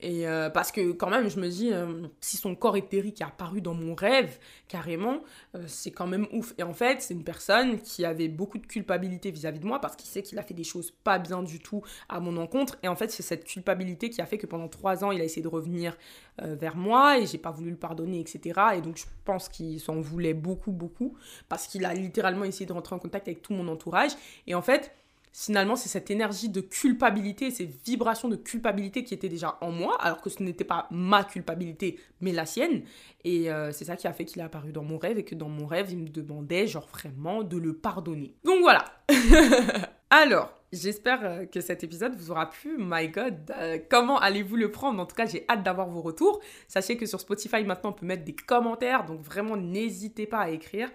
et 0.00 0.28
euh, 0.28 0.50
parce 0.50 0.72
que 0.72 0.92
quand 0.92 1.08
même, 1.08 1.30
je 1.30 1.40
me 1.40 1.48
dis, 1.48 1.72
euh, 1.72 2.06
si 2.20 2.36
son 2.36 2.54
corps 2.54 2.76
éthérique 2.76 3.22
est 3.22 3.24
apparu 3.24 3.62
dans 3.62 3.72
mon 3.72 3.94
rêve, 3.94 4.38
carrément, 4.68 5.22
euh, 5.54 5.64
c'est 5.66 5.90
quand 5.90 6.06
même 6.06 6.26
ouf. 6.32 6.52
Et 6.58 6.62
en 6.62 6.74
fait, 6.74 7.00
c'est 7.00 7.14
une 7.14 7.24
personne 7.24 7.80
qui 7.80 8.04
avait 8.04 8.28
beaucoup 8.28 8.58
de 8.58 8.66
culpabilité 8.66 9.30
vis-à-vis 9.30 9.60
de 9.60 9.66
moi 9.66 9.80
parce 9.80 9.96
qu'il 9.96 10.08
sait 10.08 10.22
qu'il 10.22 10.38
a 10.38 10.42
fait 10.42 10.52
des 10.52 10.64
choses 10.64 10.90
pas 10.90 11.18
bien 11.18 11.42
du 11.42 11.60
tout 11.60 11.82
à 12.10 12.20
mon 12.20 12.36
encontre. 12.36 12.76
Et 12.82 12.88
en 12.88 12.96
fait, 12.96 13.10
c'est 13.10 13.22
cette 13.22 13.44
culpabilité 13.44 14.10
qui 14.10 14.20
a 14.20 14.26
fait 14.26 14.36
que 14.36 14.46
pendant 14.46 14.68
trois 14.68 15.02
ans, 15.02 15.12
il 15.12 15.20
a 15.20 15.24
essayé 15.24 15.42
de 15.42 15.48
revenir 15.48 15.96
vers 16.38 16.76
moi 16.76 17.18
et 17.18 17.24
j'ai 17.24 17.38
pas 17.38 17.50
voulu 17.50 17.70
le 17.70 17.76
pardonner, 17.78 18.20
etc. 18.20 18.60
Et 18.76 18.82
donc, 18.82 18.98
je 18.98 19.06
pense 19.24 19.48
qu'il 19.48 19.80
s'en 19.80 19.98
voulait 20.00 20.34
beaucoup, 20.34 20.72
beaucoup 20.72 21.16
parce 21.48 21.66
qu'il 21.66 21.86
a 21.86 21.94
littéralement 21.94 22.44
essayé 22.44 22.66
de 22.66 22.72
rentrer 22.74 22.94
en 22.94 22.98
contact 22.98 23.28
avec 23.28 23.40
tout 23.40 23.54
mon 23.54 23.66
entourage. 23.68 24.12
Et 24.46 24.54
en 24.54 24.60
fait, 24.60 24.92
finalement, 25.36 25.76
c'est 25.76 25.90
cette 25.90 26.10
énergie 26.10 26.48
de 26.48 26.62
culpabilité, 26.62 27.50
ces 27.50 27.66
vibrations 27.84 28.28
de 28.28 28.36
culpabilité 28.36 29.04
qui 29.04 29.12
étaient 29.12 29.28
déjà 29.28 29.58
en 29.60 29.70
moi, 29.70 29.94
alors 30.00 30.22
que 30.22 30.30
ce 30.30 30.42
n'était 30.42 30.64
pas 30.64 30.88
ma 30.90 31.24
culpabilité, 31.24 32.00
mais 32.22 32.32
la 32.32 32.46
sienne. 32.46 32.84
Et 33.22 33.52
euh, 33.52 33.70
c'est 33.70 33.84
ça 33.84 33.96
qui 33.96 34.06
a 34.06 34.14
fait 34.14 34.24
qu'il 34.24 34.40
est 34.40 34.44
apparu 34.44 34.72
dans 34.72 34.82
mon 34.82 34.96
rêve 34.96 35.18
et 35.18 35.24
que 35.24 35.34
dans 35.34 35.50
mon 35.50 35.66
rêve, 35.66 35.88
il 35.90 35.98
me 35.98 36.08
demandait, 36.08 36.66
genre 36.66 36.88
vraiment, 36.88 37.42
de 37.42 37.58
le 37.58 37.74
pardonner. 37.74 38.34
Donc 38.44 38.60
voilà. 38.60 38.84
alors, 40.10 40.52
J'espère 40.72 41.20
euh, 41.22 41.46
que 41.46 41.60
cet 41.60 41.84
épisode 41.84 42.16
vous 42.16 42.32
aura 42.32 42.50
plu. 42.50 42.76
My 42.76 43.08
God, 43.08 43.54
euh, 43.56 43.78
comment 43.88 44.18
allez-vous 44.18 44.56
le 44.56 44.72
prendre? 44.72 45.00
En 45.00 45.06
tout 45.06 45.14
cas, 45.14 45.24
j'ai 45.24 45.44
hâte 45.48 45.62
d'avoir 45.62 45.88
vos 45.88 46.02
retours. 46.02 46.40
Sachez 46.66 46.96
que 46.96 47.06
sur 47.06 47.20
Spotify, 47.20 47.62
maintenant, 47.62 47.90
on 47.90 47.92
peut 47.92 48.04
mettre 48.04 48.24
des 48.24 48.34
commentaires. 48.34 49.04
Donc 49.06 49.20
vraiment, 49.20 49.56
n'hésitez 49.56 50.26
pas 50.26 50.40
à 50.40 50.50
écrire. 50.50 50.90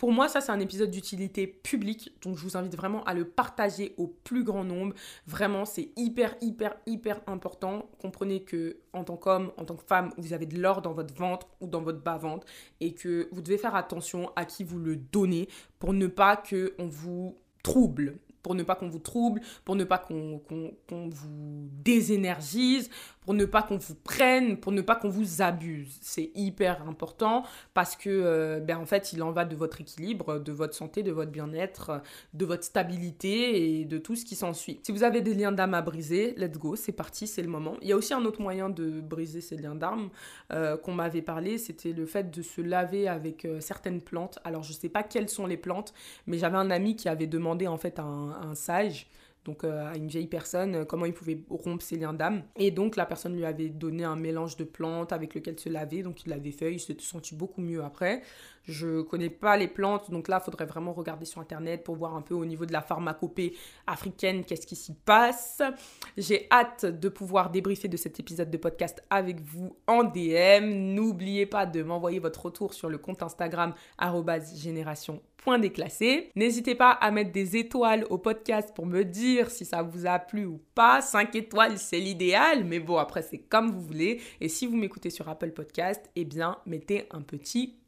Pour 0.00 0.12
moi, 0.12 0.28
ça, 0.28 0.40
c'est 0.40 0.50
un 0.50 0.60
épisode 0.60 0.90
d'utilité 0.90 1.46
publique. 1.46 2.10
Donc, 2.22 2.38
je 2.38 2.42
vous 2.42 2.56
invite 2.56 2.74
vraiment 2.74 3.04
à 3.04 3.12
le 3.12 3.26
partager 3.26 3.94
au 3.98 4.06
plus 4.06 4.44
grand 4.44 4.64
nombre. 4.64 4.94
Vraiment, 5.26 5.66
c'est 5.66 5.90
hyper, 5.94 6.36
hyper, 6.40 6.74
hyper 6.86 7.20
important. 7.26 7.90
Comprenez 8.00 8.42
que, 8.42 8.78
en 8.94 9.04
tant 9.04 9.18
qu'homme, 9.18 9.52
en 9.58 9.66
tant 9.66 9.76
que 9.76 9.84
femme, 9.84 10.10
vous 10.16 10.32
avez 10.32 10.46
de 10.46 10.58
l'or 10.58 10.80
dans 10.80 10.94
votre 10.94 11.12
ventre 11.12 11.48
ou 11.60 11.66
dans 11.66 11.82
votre 11.82 12.00
bas-ventre 12.00 12.46
et 12.80 12.94
que 12.94 13.28
vous 13.30 13.42
devez 13.42 13.58
faire 13.58 13.74
attention 13.74 14.32
à 14.36 14.46
qui 14.46 14.64
vous 14.64 14.78
le 14.78 14.96
donnez 14.96 15.50
pour 15.78 15.92
ne 15.92 16.06
pas 16.06 16.38
qu'on 16.38 16.88
vous 16.88 17.36
trouble 17.62 18.16
pour 18.42 18.54
ne 18.54 18.62
pas 18.62 18.74
qu'on 18.74 18.88
vous 18.88 18.98
trouble, 18.98 19.40
pour 19.64 19.76
ne 19.76 19.84
pas 19.84 19.98
qu'on 19.98 20.40
vous 20.88 21.68
désénergise, 21.84 22.90
pour 23.20 23.34
ne 23.34 23.44
pas 23.44 23.62
qu'on 23.62 23.76
vous 23.76 23.94
prenne, 23.94 24.56
pour 24.56 24.72
ne 24.72 24.80
pas 24.80 24.96
qu'on 24.96 25.08
vous 25.08 25.42
abuse. 25.42 25.98
C'est 26.00 26.30
hyper 26.34 26.88
important 26.88 27.44
parce 27.74 27.94
que, 27.96 28.08
euh, 28.08 28.60
ben, 28.60 28.78
en 28.78 28.86
fait, 28.86 29.12
il 29.12 29.22
en 29.22 29.30
va 29.30 29.44
de 29.44 29.54
votre 29.54 29.80
équilibre, 29.80 30.38
de 30.38 30.52
votre 30.52 30.74
santé, 30.74 31.02
de 31.02 31.12
votre 31.12 31.30
bien-être, 31.30 32.02
de 32.34 32.44
votre 32.44 32.64
stabilité 32.64 33.80
et 33.80 33.84
de 33.84 33.98
tout 33.98 34.16
ce 34.16 34.24
qui 34.24 34.36
s'ensuit. 34.36 34.80
Si 34.82 34.92
vous 34.92 35.04
avez 35.04 35.20
des 35.20 35.34
liens 35.34 35.52
d'âme 35.52 35.74
à 35.74 35.82
briser, 35.82 36.34
let's 36.36 36.58
go, 36.58 36.76
c'est 36.76 36.92
parti, 36.92 37.26
c'est 37.26 37.42
le 37.42 37.48
moment. 37.48 37.76
Il 37.82 37.88
y 37.88 37.92
a 37.92 37.96
aussi 37.96 38.14
un 38.14 38.24
autre 38.24 38.40
moyen 38.40 38.70
de 38.70 39.00
briser 39.00 39.40
ces 39.40 39.56
liens 39.56 39.74
d'âme 39.74 40.08
euh, 40.52 40.76
qu'on 40.76 40.94
m'avait 40.94 41.22
parlé, 41.22 41.58
c'était 41.58 41.92
le 41.92 42.06
fait 42.06 42.30
de 42.30 42.42
se 42.42 42.60
laver 42.60 43.06
avec 43.06 43.44
euh, 43.44 43.60
certaines 43.60 44.00
plantes. 44.00 44.38
Alors, 44.44 44.62
je 44.62 44.72
sais 44.72 44.88
pas 44.88 45.02
quelles 45.02 45.28
sont 45.28 45.46
les 45.46 45.56
plantes, 45.56 45.92
mais 46.26 46.38
j'avais 46.38 46.56
un 46.56 46.70
ami 46.70 46.96
qui 46.96 47.08
avait 47.08 47.26
demandé 47.26 47.66
en 47.66 47.76
fait 47.76 47.98
à 47.98 48.04
un 48.32 48.54
sage 48.54 49.08
donc 49.44 49.64
euh, 49.64 49.90
à 49.90 49.96
une 49.96 50.08
vieille 50.08 50.26
personne, 50.26 50.74
euh, 50.74 50.84
comment 50.84 51.06
il 51.06 51.14
pouvait 51.14 51.40
rompre 51.48 51.82
ses 51.82 51.96
liens 51.96 52.12
d'âme. 52.12 52.42
Et 52.56 52.70
donc 52.70 52.96
la 52.96 53.06
personne 53.06 53.34
lui 53.34 53.44
avait 53.44 53.68
donné 53.68 54.04
un 54.04 54.16
mélange 54.16 54.56
de 54.56 54.64
plantes 54.64 55.12
avec 55.12 55.34
lequel 55.34 55.58
se 55.58 55.68
laver, 55.68 56.02
donc 56.02 56.24
il 56.26 56.28
l'avait 56.28 56.50
fait, 56.50 56.74
il 56.74 56.80
s'est 56.80 56.96
senti 57.00 57.34
beaucoup 57.34 57.62
mieux 57.62 57.82
après. 57.82 58.22
Je 58.64 59.02
connais 59.02 59.30
pas 59.30 59.56
les 59.56 59.68
plantes, 59.68 60.10
donc 60.10 60.28
là, 60.28 60.38
il 60.40 60.44
faudrait 60.44 60.66
vraiment 60.66 60.92
regarder 60.92 61.24
sur 61.24 61.40
Internet 61.40 61.82
pour 61.82 61.96
voir 61.96 62.14
un 62.14 62.22
peu 62.22 62.34
au 62.34 62.44
niveau 62.44 62.66
de 62.66 62.72
la 62.72 62.82
pharmacopée 62.82 63.56
africaine 63.86 64.44
qu'est-ce 64.44 64.66
qui 64.66 64.76
s'y 64.76 64.94
passe. 64.94 65.62
J'ai 66.16 66.46
hâte 66.50 66.84
de 66.84 67.08
pouvoir 67.08 67.50
débriefer 67.50 67.88
de 67.88 67.96
cet 67.96 68.20
épisode 68.20 68.50
de 68.50 68.58
podcast 68.58 69.02
avec 69.10 69.40
vous 69.40 69.76
en 69.86 70.04
DM. 70.04 70.94
N'oubliez 70.94 71.46
pas 71.46 71.66
de 71.66 71.82
m'envoyer 71.82 72.18
votre 72.18 72.46
retour 72.46 72.74
sur 72.74 72.88
le 72.88 72.98
compte 72.98 73.22
Instagram 73.22 73.74
génération. 74.54 75.20
N'hésitez 76.36 76.74
pas 76.74 76.90
à 76.90 77.10
mettre 77.10 77.32
des 77.32 77.56
étoiles 77.56 78.04
au 78.10 78.18
podcast 78.18 78.74
pour 78.74 78.84
me 78.86 79.04
dire 79.04 79.50
si 79.50 79.64
ça 79.64 79.82
vous 79.82 80.06
a 80.06 80.18
plu 80.18 80.44
ou 80.44 80.60
pas. 80.74 81.00
5 81.00 81.34
étoiles, 81.34 81.78
c'est 81.78 81.98
l'idéal, 81.98 82.64
mais 82.64 82.78
bon, 82.78 82.98
après, 82.98 83.22
c'est 83.22 83.38
comme 83.38 83.70
vous 83.70 83.80
voulez. 83.80 84.20
Et 84.40 84.48
si 84.48 84.66
vous 84.66 84.76
m'écoutez 84.76 85.10
sur 85.10 85.28
Apple 85.28 85.52
Podcast, 85.52 86.10
eh 86.14 86.24
bien, 86.24 86.58
mettez 86.66 87.06
un 87.10 87.22
petit 87.22 87.78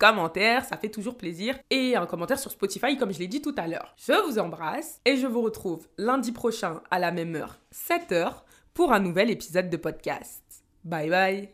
ça 0.62 0.76
fait 0.76 0.88
toujours 0.88 1.16
plaisir. 1.16 1.58
Et 1.70 1.96
un 1.96 2.06
commentaire 2.06 2.38
sur 2.38 2.50
Spotify, 2.50 2.96
comme 2.96 3.12
je 3.12 3.18
l'ai 3.18 3.28
dit 3.28 3.42
tout 3.42 3.54
à 3.56 3.66
l'heure. 3.66 3.94
Je 3.96 4.12
vous 4.26 4.38
embrasse 4.38 5.00
et 5.04 5.16
je 5.16 5.26
vous 5.26 5.42
retrouve 5.42 5.88
lundi 5.98 6.32
prochain 6.32 6.80
à 6.90 6.98
la 6.98 7.12
même 7.12 7.34
heure, 7.34 7.58
7h, 7.74 8.42
pour 8.74 8.92
un 8.92 9.00
nouvel 9.00 9.30
épisode 9.30 9.70
de 9.70 9.76
podcast. 9.76 10.42
Bye 10.84 11.10
bye 11.10 11.50